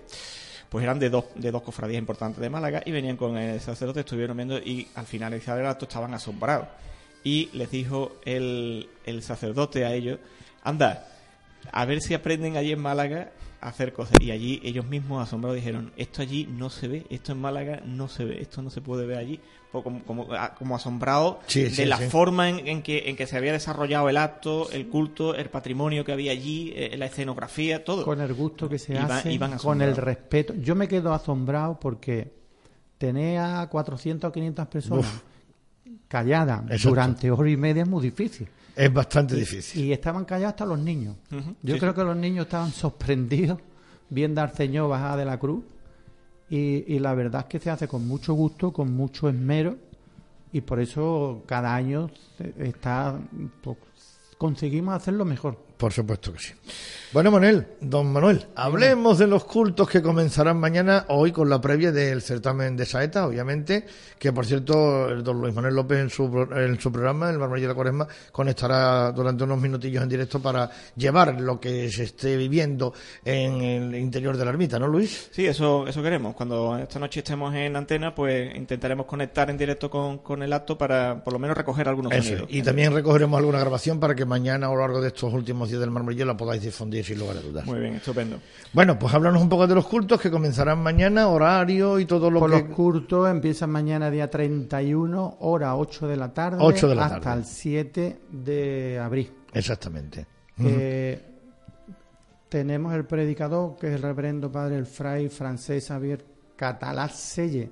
Pues 0.68 0.82
eran 0.84 0.98
de 0.98 1.10
dos, 1.10 1.26
de 1.34 1.50
dos 1.50 1.62
cofradías 1.62 1.98
importantes 1.98 2.40
de 2.40 2.50
Málaga 2.50 2.82
y 2.84 2.90
venían 2.92 3.16
con 3.16 3.36
el 3.36 3.60
sacerdote, 3.60 4.00
estuvieron 4.00 4.36
viendo 4.36 4.58
y 4.58 4.88
al 4.94 5.06
finalizar 5.06 5.58
el 5.58 5.66
acto 5.66 5.84
estaban 5.84 6.14
asombrados. 6.14 6.66
Y 7.24 7.50
les 7.52 7.70
dijo 7.70 8.16
el, 8.24 8.88
el 9.04 9.22
sacerdote 9.22 9.84
a 9.84 9.92
ellos, 9.92 10.18
anda, 10.64 11.06
a 11.70 11.84
ver 11.84 12.00
si 12.00 12.14
aprenden 12.14 12.56
allí 12.56 12.72
en 12.72 12.80
Málaga 12.80 13.30
hacer 13.62 13.92
cosas. 13.92 14.14
Y 14.20 14.30
allí 14.30 14.60
ellos 14.64 14.84
mismos 14.86 15.22
asombrados 15.22 15.56
dijeron, 15.56 15.92
esto 15.96 16.22
allí 16.22 16.46
no 16.46 16.68
se 16.70 16.88
ve, 16.88 17.06
esto 17.10 17.32
en 17.32 17.40
Málaga 17.40 17.82
no 17.86 18.08
se 18.08 18.24
ve, 18.24 18.40
esto 18.42 18.60
no 18.62 18.70
se 18.70 18.80
puede 18.80 19.06
ver 19.06 19.18
allí. 19.18 19.40
Como, 19.70 20.02
como, 20.04 20.30
a- 20.34 20.54
como 20.54 20.76
asombrados 20.76 21.36
Sí, 21.46 21.62
de 21.62 21.70
sí, 21.70 21.84
la 21.86 21.96
sí. 21.96 22.04
forma 22.10 22.50
en, 22.50 22.68
en 22.68 22.82
que, 22.82 23.08
en 23.08 23.16
que 23.16 23.26
se 23.26 23.38
había 23.38 23.52
desarrollado 23.52 24.10
el 24.10 24.18
acto, 24.18 24.70
el 24.70 24.86
culto, 24.88 25.34
el 25.34 25.48
patrimonio 25.48 26.04
que 26.04 26.12
había 26.12 26.32
allí, 26.32 26.74
eh, 26.76 26.94
la 26.98 27.06
escenografía, 27.06 27.82
todo. 27.82 28.04
Con 28.04 28.20
el 28.20 28.34
gusto 28.34 28.68
que 28.68 28.78
se 28.78 28.92
Iban- 28.94 29.10
hace, 29.10 29.32
iban 29.32 29.56
con 29.56 29.80
el 29.80 29.96
respeto. 29.96 30.52
Yo 30.54 30.74
me 30.74 30.88
quedo 30.88 31.14
asombrado 31.14 31.80
porque 31.80 32.30
tenía 32.98 33.66
400 33.70 34.28
o 34.28 34.32
500 34.32 34.66
personas 34.68 35.22
calladas 36.08 36.62
Exacto. 36.64 36.88
durante 36.90 37.30
hora 37.30 37.50
y 37.50 37.56
media 37.56 37.82
es 37.84 37.88
muy 37.88 38.02
difícil. 38.02 38.48
Es 38.74 38.92
bastante 38.92 39.36
difícil. 39.36 39.84
Y 39.84 39.92
estaban 39.92 40.24
callados 40.24 40.52
hasta 40.52 40.66
los 40.66 40.78
niños. 40.78 41.16
Yo 41.62 41.74
sí, 41.74 41.80
creo 41.80 41.92
sí. 41.92 41.98
que 41.98 42.04
los 42.04 42.16
niños 42.16 42.46
estaban 42.46 42.70
sorprendidos 42.70 43.58
viendo 44.08 44.40
al 44.40 44.52
Señor 44.52 44.88
bajar 44.88 45.18
de 45.18 45.24
la 45.24 45.38
cruz 45.38 45.64
y, 46.48 46.98
la 46.98 47.14
verdad 47.14 47.42
es 47.42 47.46
que 47.46 47.58
se 47.58 47.70
hace 47.70 47.88
con 47.88 48.06
mucho 48.06 48.34
gusto, 48.34 48.72
con 48.72 48.92
mucho 48.94 49.28
esmero 49.28 49.76
y 50.52 50.60
por 50.60 50.80
eso 50.80 51.42
cada 51.46 51.74
año 51.74 52.10
está 52.58 53.18
pues, 53.62 53.78
conseguimos 54.36 54.94
hacerlo 54.94 55.24
mejor. 55.24 55.58
Por 55.76 55.92
supuesto 55.92 56.32
que 56.32 56.38
sí. 56.38 56.52
Bueno, 57.12 57.30
Manuel, 57.30 57.66
don 57.80 58.10
Manuel, 58.10 58.46
hablemos 58.54 59.18
de 59.18 59.26
los 59.26 59.44
cultos 59.44 59.86
que 59.86 60.00
comenzarán 60.00 60.58
mañana, 60.58 61.04
hoy 61.08 61.30
con 61.30 61.50
la 61.50 61.60
previa 61.60 61.92
del 61.92 62.22
certamen 62.22 62.74
de 62.74 62.86
Saeta, 62.86 63.26
obviamente, 63.26 63.84
que 64.18 64.32
por 64.32 64.46
cierto, 64.46 65.10
el 65.10 65.22
don 65.22 65.38
Luis 65.38 65.54
Manuel 65.54 65.74
López 65.74 65.98
en 65.98 66.08
su, 66.08 66.24
en 66.56 66.80
su 66.80 66.90
programa, 66.90 67.28
el 67.28 67.38
Marmolillo 67.38 67.68
de 67.68 67.72
la 67.72 67.74
Cuaresma, 67.74 68.08
conectará 68.30 69.12
durante 69.12 69.44
unos 69.44 69.60
minutillos 69.60 70.02
en 70.02 70.08
directo 70.08 70.40
para 70.40 70.70
llevar 70.96 71.38
lo 71.38 71.60
que 71.60 71.90
se 71.90 72.04
esté 72.04 72.36
viviendo 72.38 72.94
en 73.24 73.60
el 73.60 73.94
interior 73.96 74.36
de 74.36 74.44
la 74.46 74.50
ermita, 74.52 74.78
¿no, 74.78 74.86
Luis? 74.86 75.28
Sí, 75.32 75.46
eso, 75.46 75.86
eso 75.86 76.02
queremos. 76.02 76.34
Cuando 76.34 76.78
esta 76.78 76.98
noche 76.98 77.20
estemos 77.20 77.54
en 77.54 77.76
antena, 77.76 78.14
pues 78.14 78.54
intentaremos 78.56 79.04
conectar 79.04 79.50
en 79.50 79.58
directo 79.58 79.90
con, 79.90 80.18
con 80.18 80.42
el 80.42 80.52
acto 80.52 80.78
para 80.78 81.22
por 81.22 81.34
lo 81.34 81.38
menos 81.38 81.56
recoger 81.56 81.88
algunos 81.88 82.14
sonidos. 82.14 82.46
Y 82.48 82.62
también 82.62 82.94
recogeremos 82.94 83.36
alguna 83.36 83.58
grabación 83.58 84.00
para 84.00 84.14
que 84.14 84.24
mañana, 84.24 84.68
a 84.68 84.70
lo 84.70 84.78
largo 84.78 85.02
de 85.02 85.08
estos 85.08 85.32
últimos 85.34 85.68
días 85.68 85.71
del 85.78 85.90
Marmolillo, 85.90 86.24
la 86.24 86.36
podáis 86.36 86.62
difundir 86.62 87.04
sin 87.04 87.18
lugar 87.18 87.36
a 87.36 87.40
dudas. 87.40 87.66
Muy 87.66 87.80
bien, 87.80 87.94
estupendo. 87.94 88.38
Bueno, 88.72 88.98
pues 88.98 89.12
háblanos 89.14 89.42
un 89.42 89.48
poco 89.48 89.66
de 89.66 89.74
los 89.74 89.86
cultos 89.86 90.20
que 90.20 90.30
comenzarán 90.30 90.82
mañana, 90.82 91.28
horario 91.28 91.98
y 91.98 92.06
todo 92.06 92.30
lo 92.30 92.40
pues 92.40 92.52
que... 92.52 92.58
los 92.60 92.76
cultos 92.76 93.28
empiezan 93.28 93.70
mañana 93.70 94.10
día 94.10 94.30
31, 94.30 95.36
hora 95.40 95.76
8 95.76 96.08
de 96.08 96.16
la 96.16 96.32
tarde, 96.32 96.58
hasta 96.98 97.34
el 97.34 97.44
7 97.44 98.20
de 98.30 98.98
abril. 98.98 99.32
Exactamente. 99.52 100.26
Eh, 100.58 101.20
tenemos 102.48 102.94
el 102.94 103.04
predicador, 103.04 103.76
que 103.76 103.88
es 103.88 103.94
el 103.94 104.02
reverendo 104.02 104.52
padre 104.52 104.76
el 104.76 104.86
fray 104.86 105.28
francés 105.28 105.90
Javier 106.62 106.72
Catalá 106.72 107.08
Selle, 107.08 107.70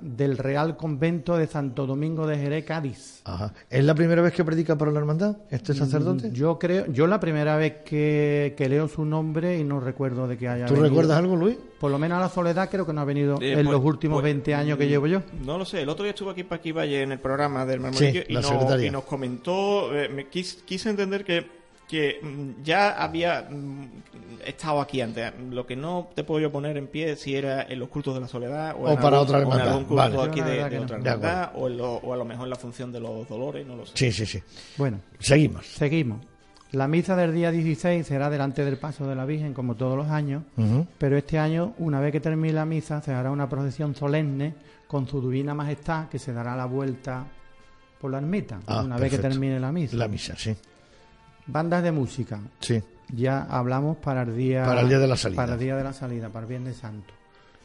del 0.00 0.36
Real 0.36 0.76
Convento 0.76 1.36
de 1.36 1.46
Santo 1.46 1.86
Domingo 1.86 2.26
de 2.26 2.36
Jerez, 2.36 2.64
Cádiz. 2.64 3.22
¿Es 3.70 3.84
la 3.84 3.94
primera 3.94 4.20
vez 4.20 4.34
que 4.34 4.44
predica 4.44 4.76
para 4.76 4.90
la 4.90 4.98
hermandad 4.98 5.38
este 5.50 5.72
sacerdote? 5.74 6.28
Mm, 6.28 6.32
yo 6.32 6.58
creo, 6.58 6.86
yo 6.86 7.06
la 7.06 7.18
primera 7.18 7.56
vez 7.56 7.78
que, 7.84 8.54
leo 8.70 8.88
su 8.88 9.04
nombre 9.04 9.58
y 9.58 9.64
no 9.64 9.80
recuerdo 9.80 10.28
de 10.28 10.38
que 10.38 10.48
haya 10.48 10.66
¿Tú 10.66 10.76
recuerdas 10.76 11.16
algo, 11.16 11.34
Luis? 11.34 11.56
Por 11.80 11.90
lo 11.90 11.98
menos 11.98 12.18
a 12.18 12.20
la 12.20 12.28
soledad 12.28 12.68
creo 12.70 12.86
que 12.86 12.92
no 12.92 13.00
ha 13.00 13.04
venido 13.04 13.40
en 13.40 13.54
pues, 13.54 13.66
los 13.66 13.84
últimos 13.84 14.22
20 14.22 14.44
pues, 14.44 14.56
años 14.56 14.78
que 14.78 14.86
llevo 14.86 15.06
yo. 15.06 15.22
No 15.44 15.56
lo 15.56 15.64
sé, 15.64 15.82
el 15.82 15.88
otro 15.88 16.04
día 16.04 16.10
estuvo 16.10 16.30
aquí 16.30 16.44
para 16.44 16.60
aquí 16.60 16.72
Valle 16.72 17.02
en 17.02 17.12
el 17.12 17.18
programa 17.18 17.64
del 17.64 17.80
Marmolillo 17.80 18.22
y, 18.28 18.36
y, 18.36 18.90
nos 18.90 19.04
comentó, 19.04 19.94
eh, 19.96 20.08
me 20.08 20.28
quise 20.28 20.90
entender 20.90 21.24
que 21.24 21.59
que 21.90 22.20
mm, 22.22 22.62
ya 22.62 22.90
había 23.02 23.48
mm, 23.50 23.88
estado 24.46 24.80
aquí 24.80 25.00
antes. 25.00 25.32
Lo 25.50 25.66
que 25.66 25.74
no 25.74 26.08
te 26.14 26.22
puedo 26.22 26.40
yo 26.40 26.52
poner 26.52 26.76
en 26.76 26.86
pie 26.86 27.16
si 27.16 27.34
era 27.34 27.62
en 27.62 27.80
los 27.80 27.88
cultos 27.88 28.14
de 28.14 28.20
la 28.20 28.28
soledad 28.28 28.76
o, 28.78 28.88
en 28.88 28.96
para 28.96 29.18
algún, 29.18 29.18
otra 29.18 29.38
hermandad. 29.40 29.68
algún 29.68 29.84
culto 29.84 30.22
aquí 30.22 30.40
de, 30.40 30.62
otra 30.62 30.96
hermandad 30.96 31.50
o, 31.56 31.66
o, 31.66 32.12
a 32.12 32.16
lo 32.16 32.24
mejor 32.24 32.46
en 32.46 32.50
la 32.50 32.56
función 32.56 32.92
de 32.92 33.00
los 33.00 33.28
dolores, 33.28 33.66
no 33.66 33.74
lo 33.74 33.86
sé. 33.86 33.92
Sí, 33.96 34.12
sí, 34.12 34.24
sí. 34.24 34.42
Bueno, 34.76 35.00
seguimos. 35.18 35.66
Seguimos. 35.66 36.20
La 36.70 36.86
misa 36.86 37.16
del 37.16 37.34
día 37.34 37.50
16 37.50 38.06
será 38.06 38.30
delante 38.30 38.64
del 38.64 38.76
paso 38.76 39.08
de 39.08 39.16
la 39.16 39.24
Virgen, 39.24 39.52
como 39.52 39.74
todos 39.74 39.96
los 39.96 40.06
años, 40.06 40.44
pero 40.98 41.16
este 41.16 41.36
año, 41.36 41.74
una 41.78 41.98
vez 41.98 42.12
que 42.12 42.20
termine 42.20 42.54
la 42.54 42.64
misa, 42.64 43.02
se 43.02 43.12
hará 43.12 43.32
una 43.32 43.48
procesión 43.48 43.96
solemne 43.96 44.54
con 44.86 45.08
su 45.08 45.20
divina 45.20 45.52
majestad 45.52 46.08
que 46.08 46.20
se 46.20 46.32
dará 46.32 46.54
la 46.54 46.66
vuelta 46.66 47.26
por 48.00 48.12
la 48.12 48.18
ermita, 48.18 48.60
ah, 48.68 48.82
una 48.84 48.98
vez 48.98 49.10
que 49.10 49.18
termine 49.18 49.58
la 49.58 49.72
misa. 49.72 49.96
La 49.96 50.06
misa, 50.06 50.36
sí. 50.36 50.54
Bandas 51.46 51.82
de 51.82 51.92
música. 51.92 52.40
Sí. 52.60 52.82
Ya 53.12 53.42
hablamos 53.42 53.96
para 53.96 54.22
el 54.22 54.36
día 54.36 54.64
para 54.64 54.82
el 54.82 54.88
día 54.88 54.98
de 54.98 55.08
la 55.08 55.16
salida. 55.16 55.36
Para 55.36 55.54
el 55.54 55.60
día 55.60 55.76
de 55.76 55.84
la 55.84 55.92
salida, 55.92 56.28
para 56.28 56.44
el 56.44 56.48
Viernes 56.48 56.76
Santo. 56.76 57.12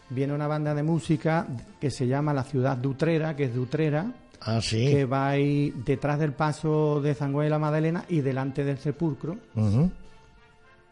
Viene 0.09 0.33
una 0.33 0.47
banda 0.47 0.73
de 0.73 0.83
música 0.83 1.47
que 1.79 1.89
se 1.89 2.07
llama 2.07 2.33
La 2.33 2.43
Ciudad 2.43 2.77
de 2.77 2.87
Utrera, 2.87 3.35
que 3.35 3.45
es 3.45 3.53
de 3.53 3.59
Utrera. 3.59 4.11
Ah, 4.41 4.59
sí. 4.61 4.85
Que 4.87 5.05
va 5.05 5.29
ahí 5.29 5.73
detrás 5.85 6.19
del 6.19 6.33
paso 6.33 7.01
de 7.01 7.15
Sangüe 7.15 7.47
y 7.47 7.49
la 7.49 7.57
Madalena 7.57 8.05
y 8.09 8.21
delante 8.21 8.63
del 8.63 8.77
sepulcro. 8.77 9.37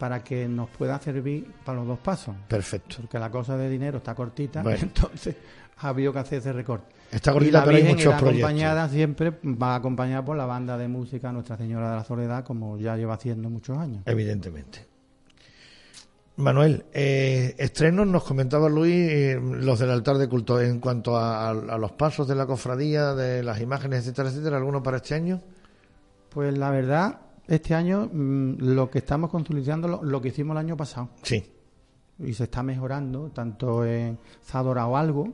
Para 0.04 0.22
que 0.22 0.50
nos 0.50 0.70
pueda 0.70 1.00
servir 1.00 1.50
para 1.64 1.78
los 1.78 1.88
dos 1.88 2.00
pasos. 2.00 2.36
Perfecto. 2.50 2.98
Porque 3.00 3.18
la 3.18 3.32
cosa 3.32 3.56
de 3.56 3.70
dinero 3.70 4.00
está 4.00 4.14
cortita, 4.14 4.62
entonces 4.82 5.34
ha 5.78 5.88
habido 5.88 6.12
que 6.12 6.20
hacer 6.20 6.40
ese 6.40 6.52
recorte. 6.52 6.94
Está 7.10 7.32
gordita, 7.32 7.64
pero 7.64 7.78
hay 7.78 7.84
muchos 7.84 8.14
proyectos. 8.16 8.30
acompañada 8.30 8.90
siempre, 8.90 9.32
va 9.46 9.76
acompañada 9.76 10.26
por 10.26 10.36
la 10.36 10.46
banda 10.46 10.78
de 10.78 10.90
música 10.90 11.32
Nuestra 11.32 11.56
Señora 11.56 11.92
de 11.92 11.96
la 11.96 12.04
Soledad, 12.04 12.44
como 12.44 12.78
ya 12.78 12.98
lleva 12.98 13.14
haciendo 13.14 13.50
muchos 13.50 13.78
años. 13.78 14.04
Evidentemente. 14.06 14.86
Manuel, 16.36 16.84
eh, 16.92 17.56
estrenos, 17.58 18.06
nos 18.06 18.26
comentaba 18.26 18.68
Luis, 18.68 18.94
eh, 18.94 19.40
los 19.42 19.80
del 19.80 19.90
altar 19.90 20.18
de 20.18 20.28
culto, 20.28 20.60
en 20.60 20.82
cuanto 20.82 21.18
a, 21.18 21.54
los 21.54 21.94
pasos 21.94 22.28
de 22.28 22.36
la 22.36 22.46
cofradía, 22.46 23.14
de 23.14 23.42
las 23.42 23.62
imágenes, 23.62 24.02
etcétera, 24.02 24.28
etcétera, 24.28 24.58
¿alguno 24.58 24.84
para 24.84 24.98
este 24.98 25.16
año? 25.16 25.40
Pues 26.28 26.58
la 26.58 26.72
verdad, 26.72 27.22
este 27.48 27.76
año 27.76 28.10
mm, 28.12 28.56
lo 28.60 28.90
que 28.90 29.00
estamos 29.00 29.30
consolidando 29.30 29.88
lo, 29.88 30.04
lo, 30.04 30.22
que 30.22 30.30
hicimos 30.30 30.54
el 30.56 30.60
año 30.60 30.78
pasado. 30.78 31.10
Sí. 31.24 31.44
Y 32.20 32.34
se 32.34 32.44
está 32.46 32.64
mejorando, 32.64 33.30
tanto 33.30 33.86
en 33.86 34.20
Zadora 34.44 34.86
o 34.88 34.96
algo, 34.96 35.34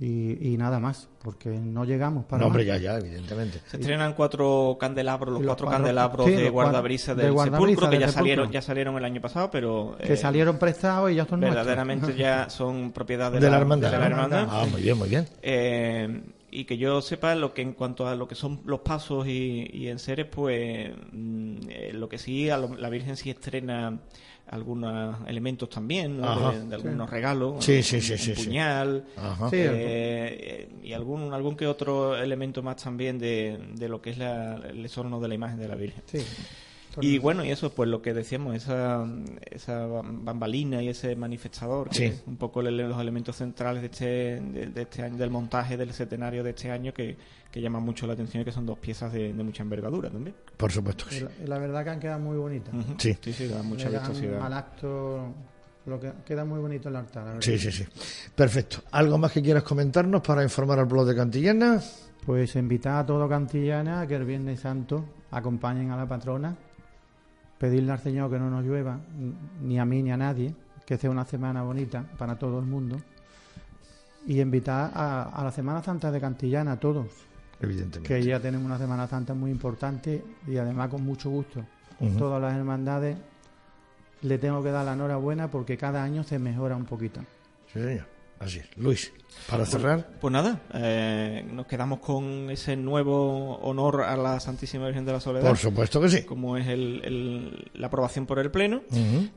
y, 0.00 0.56
nada 0.58 0.80
más, 0.80 1.08
porque 1.22 1.50
no 1.50 1.84
llegamos 1.84 2.24
para. 2.24 2.40
No, 2.40 2.48
hombre, 2.48 2.64
ya, 2.64 2.76
ya, 2.76 2.98
evidentemente. 2.98 3.60
Se 3.66 3.76
estrenan 3.76 4.14
cuatro 4.14 4.76
candelabros, 4.78 5.34
los, 5.34 5.44
cuatro, 5.44 5.68
candelabros 5.68 6.26
de 6.26 6.50
guardabrisa 6.50 7.14
del 7.14 7.38
sepulcro, 7.38 7.88
que 7.88 8.00
ya 8.00 8.08
salieron, 8.08 8.50
ya 8.50 8.60
salieron 8.60 8.96
el 8.96 9.04
año 9.04 9.20
pasado, 9.20 9.50
pero. 9.50 9.96
que 10.04 10.14
eh, 10.14 10.16
salieron 10.16 10.58
prestados 10.58 11.12
y 11.12 11.14
ya 11.14 11.26
son 11.26 11.40
Verdaderamente 11.40 12.14
ya 12.16 12.50
son 12.50 12.90
propiedad 12.90 13.30
de, 13.30 13.40
la, 13.40 13.50
la, 13.50 13.58
hermandad. 13.58 13.90
De 13.92 13.98
la 13.98 14.06
hermandad. 14.06 14.48
Ah, 14.50 14.66
muy 14.70 14.82
bien, 14.82 14.98
muy 14.98 15.08
bien. 15.08 15.28
Eh, 15.42 16.22
y 16.54 16.64
que 16.64 16.78
yo 16.78 17.02
sepa 17.02 17.34
lo 17.34 17.52
que 17.52 17.62
en 17.62 17.72
cuanto 17.72 18.06
a 18.06 18.14
lo 18.14 18.28
que 18.28 18.36
son 18.36 18.60
los 18.64 18.80
pasos 18.80 19.26
y, 19.26 19.68
y 19.72 19.88
en 19.88 19.98
seres, 19.98 20.26
pues 20.26 20.92
mm, 21.12 21.56
eh, 21.68 21.90
lo 21.92 22.08
que 22.08 22.16
sí, 22.16 22.46
la 22.46 22.88
Virgen 22.88 23.16
sí 23.16 23.30
estrena 23.30 23.98
algunos 24.46 25.16
elementos 25.26 25.68
también, 25.68 26.20
de, 26.20 26.26
algunos 26.26 27.10
regalos, 27.10 27.64
sí, 27.64 27.82
sí, 27.82 28.00
sí, 28.00 28.30
un, 28.30 28.36
puñal, 28.36 29.04
eh, 29.50 30.68
y 30.82 30.92
algún 30.92 31.32
algún 31.32 31.56
que 31.56 31.66
otro 31.66 32.16
elemento 32.16 32.62
más 32.62 32.76
también 32.76 33.18
de, 33.18 33.58
de 33.74 33.88
lo 33.88 34.00
que 34.00 34.10
es 34.10 34.18
la, 34.18 34.56
el 34.68 34.84
esorno 34.84 35.18
de 35.20 35.28
la 35.28 35.34
imagen 35.34 35.58
de 35.58 35.68
la 35.68 35.74
Virgen. 35.74 36.04
Y 37.00 37.18
bueno, 37.18 37.44
y 37.44 37.50
eso, 37.50 37.70
pues 37.72 37.88
lo 37.88 38.02
que 38.02 38.14
decíamos, 38.14 38.54
esa, 38.54 39.06
esa 39.50 39.86
bambalina 39.86 40.82
y 40.82 40.88
ese 40.88 41.16
manifestador, 41.16 41.88
que 41.90 42.06
es 42.06 42.22
un 42.26 42.36
poco 42.36 42.62
los 42.62 43.00
elementos 43.00 43.36
centrales 43.36 43.82
de 43.82 43.86
este, 43.86 44.40
de, 44.70 44.82
este 44.82 45.02
año, 45.02 45.16
del 45.16 45.30
montaje 45.30 45.76
del 45.76 45.92
centenario 45.92 46.44
de 46.44 46.50
este 46.50 46.70
año, 46.70 46.92
que, 46.92 47.16
que 47.50 47.60
llaman 47.60 47.82
mucho 47.82 48.06
la 48.06 48.12
atención 48.12 48.42
y 48.42 48.44
que 48.44 48.52
son 48.52 48.66
dos 48.66 48.78
piezas 48.78 49.12
de, 49.12 49.32
mucha 49.32 49.62
envergadura 49.62 50.10
también. 50.10 50.34
Por 50.56 50.70
supuesto 50.72 51.06
que 51.06 51.14
sí. 51.16 51.26
La, 51.46 51.58
verdad 51.58 51.84
que 51.84 51.90
han 51.90 52.00
quedado 52.00 52.20
muy 52.20 52.36
bonitas. 52.36 52.74
Sí, 52.98 53.16
sí, 53.20 53.32
sí, 53.32 53.48
da 53.48 53.62
mucha 53.62 53.88
vistosidad. 53.88 54.40
Al 54.40 54.52
acto 54.52 55.34
lo 55.86 56.00
que 56.00 56.12
queda 56.24 56.44
muy 56.44 56.60
bonito 56.60 56.88
el 56.88 56.96
altar. 56.96 57.36
Sí, 57.40 57.58
sí, 57.58 57.70
sí. 57.70 57.84
Perfecto. 58.34 58.78
¿Algo 58.92 59.18
más 59.18 59.32
que 59.32 59.42
quieras 59.42 59.62
comentarnos 59.62 60.22
para 60.22 60.42
informar 60.42 60.78
al 60.78 60.86
blog 60.86 61.06
de 61.06 61.14
Cantillana? 61.14 61.80
Pues 62.24 62.56
invitar 62.56 63.02
a 63.02 63.06
todo 63.06 63.28
Cantillana 63.28 64.00
a 64.00 64.06
que 64.06 64.14
el 64.14 64.24
Viernes 64.24 64.60
Santo 64.60 65.04
acompañen 65.30 65.90
a 65.90 65.96
la 65.96 66.08
patrona 66.08 66.56
pedirle 67.64 67.92
al 67.92 67.98
Señor 67.98 68.30
que 68.30 68.38
no 68.38 68.50
nos 68.50 68.62
llueva, 68.62 69.00
ni 69.62 69.78
a 69.78 69.86
mí 69.86 70.02
ni 70.02 70.12
a 70.12 70.18
nadie, 70.18 70.54
que 70.84 70.98
sea 70.98 71.08
una 71.08 71.24
semana 71.24 71.62
bonita 71.62 72.04
para 72.18 72.38
todo 72.38 72.58
el 72.58 72.66
mundo, 72.66 73.00
y 74.26 74.38
invitar 74.38 74.90
a, 74.94 75.40
la 75.42 75.50
Semana 75.50 75.82
Santa 75.82 76.10
de 76.10 76.20
Cantillana 76.20 76.72
a 76.72 76.76
todos. 76.78 77.06
Evidentemente. 77.62 78.06
Que 78.06 78.22
ya 78.22 78.38
tenemos 78.38 78.66
una 78.66 78.76
Semana 78.76 79.06
Santa 79.06 79.32
muy 79.32 79.50
importante 79.50 80.22
y 80.46 80.58
además 80.58 80.90
con 80.90 81.04
mucho 81.04 81.30
gusto. 81.30 81.64
Todas 82.18 82.42
las 82.42 82.54
hermandades 82.54 83.16
le 84.20 84.36
tengo 84.36 84.62
que 84.62 84.70
dar 84.70 84.84
la 84.84 84.92
enhorabuena 84.92 85.50
porque 85.50 85.78
cada 85.78 86.02
año 86.02 86.22
se 86.22 86.38
mejora 86.38 86.76
un 86.76 86.84
poquito. 86.84 87.22
Sí, 87.72 87.80
Así 88.44 88.58
es. 88.58 88.76
Luis. 88.76 89.12
Para 89.48 89.66
cerrar. 89.66 90.08
Pues, 90.20 90.32
nada, 90.32 90.62
eh, 90.72 91.44
nos 91.52 91.66
quedamos 91.66 91.98
con 92.00 92.50
ese 92.50 92.76
nuevo 92.76 93.56
honor 93.58 94.02
a 94.02 94.16
la 94.16 94.40
Santísima 94.40 94.86
Virgen 94.86 95.04
de 95.04 95.12
la 95.12 95.20
Soledad. 95.20 95.48
Por 95.48 95.58
supuesto 95.58 96.00
que 96.00 96.08
sí. 96.08 96.22
Como 96.22 96.56
es 96.56 96.66
el, 96.66 97.70
la 97.74 97.88
aprobación 97.88 98.24
por 98.26 98.38
el 98.38 98.50
Pleno. 98.50 98.82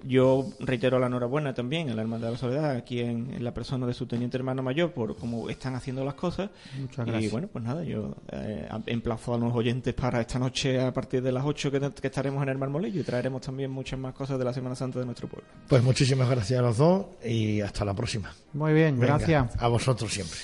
Yo 0.03 0.45
reitero 0.59 0.97
la 0.99 1.07
enhorabuena 1.07 1.53
también 1.53 1.89
a 1.89 1.95
la 1.95 2.03
Hermandad 2.03 2.27
de 2.27 2.33
la 2.33 2.39
Soledad, 2.39 2.71
aquí 2.71 3.01
en, 3.01 3.43
la 3.43 3.53
persona 3.53 3.85
de 3.85 3.93
su 3.93 4.05
teniente 4.05 4.37
hermano 4.37 4.63
mayor, 4.63 4.93
por 4.93 5.17
cómo 5.17 5.49
están 5.49 5.75
haciendo 5.75 6.05
las 6.05 6.13
cosas. 6.13 6.49
Muchas 6.79 7.05
gracias. 7.05 7.23
Y 7.23 7.27
bueno, 7.27 7.49
pues 7.51 7.65
nada, 7.65 7.83
yo 7.83 8.15
eh, 8.31 8.67
emplazo 8.85 9.33
a 9.33 9.37
los 9.37 9.53
oyentes 9.53 9.93
para 9.93 10.21
esta 10.21 10.39
noche 10.39 10.79
a 10.79 10.93
partir 10.93 11.21
de 11.21 11.31
las 11.31 11.43
8 11.43 11.71
que, 11.71 12.07
estaremos 12.07 12.41
en 12.43 12.49
el 12.49 12.57
Marmolillo 12.57 13.01
y 13.01 13.03
traeremos 13.03 13.41
también 13.41 13.71
muchas 13.71 13.99
más 13.99 14.13
cosas 14.13 14.39
de 14.39 14.45
la 14.45 14.53
Semana 14.53 14.75
Santa 14.75 14.99
de 14.99 15.05
nuestro 15.05 15.27
pueblo. 15.27 15.47
Pues 15.67 15.83
muchísimas 15.83 16.29
gracias 16.29 16.59
a 16.59 16.61
los 16.61 16.77
dos 16.77 17.07
y 17.25 17.59
hasta 17.59 17.83
la 17.83 17.93
próxima. 17.93 18.33
Muy 18.53 18.73
bien, 18.73 18.96
gracias. 18.99 19.49
A 19.59 19.67
vosotros 19.67 20.13
siempre. 20.13 20.39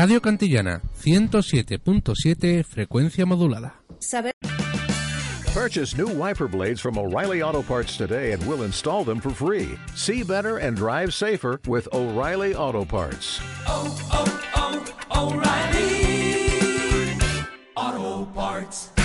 Radio 0.00 0.18
Cantillana 0.18 0.80
107.7 1.04 2.64
frecuencia 2.64 3.26
modulada. 3.26 3.74
Purchase 5.52 5.94
new 5.94 6.08
wiper 6.08 6.48
blades 6.48 6.80
from 6.80 6.96
O'Reilly 6.96 7.42
Auto 7.42 7.60
Parts 7.60 7.98
today 7.98 8.32
and 8.32 8.42
we'll 8.46 8.62
install 8.62 9.04
them 9.04 9.20
for 9.20 9.28
free. 9.28 9.78
See 9.94 10.22
better 10.22 10.56
and 10.56 10.74
drive 10.74 11.12
safer 11.12 11.60
with 11.66 11.86
O'Reilly 11.92 12.54
Auto 12.54 12.86
Parts. 12.86 13.42
Oh, 13.66 13.94
oh, 14.10 14.88
oh, 15.12 15.34
O'Reilly 15.34 17.20
Auto 17.76 18.24
Parts. 18.32 18.99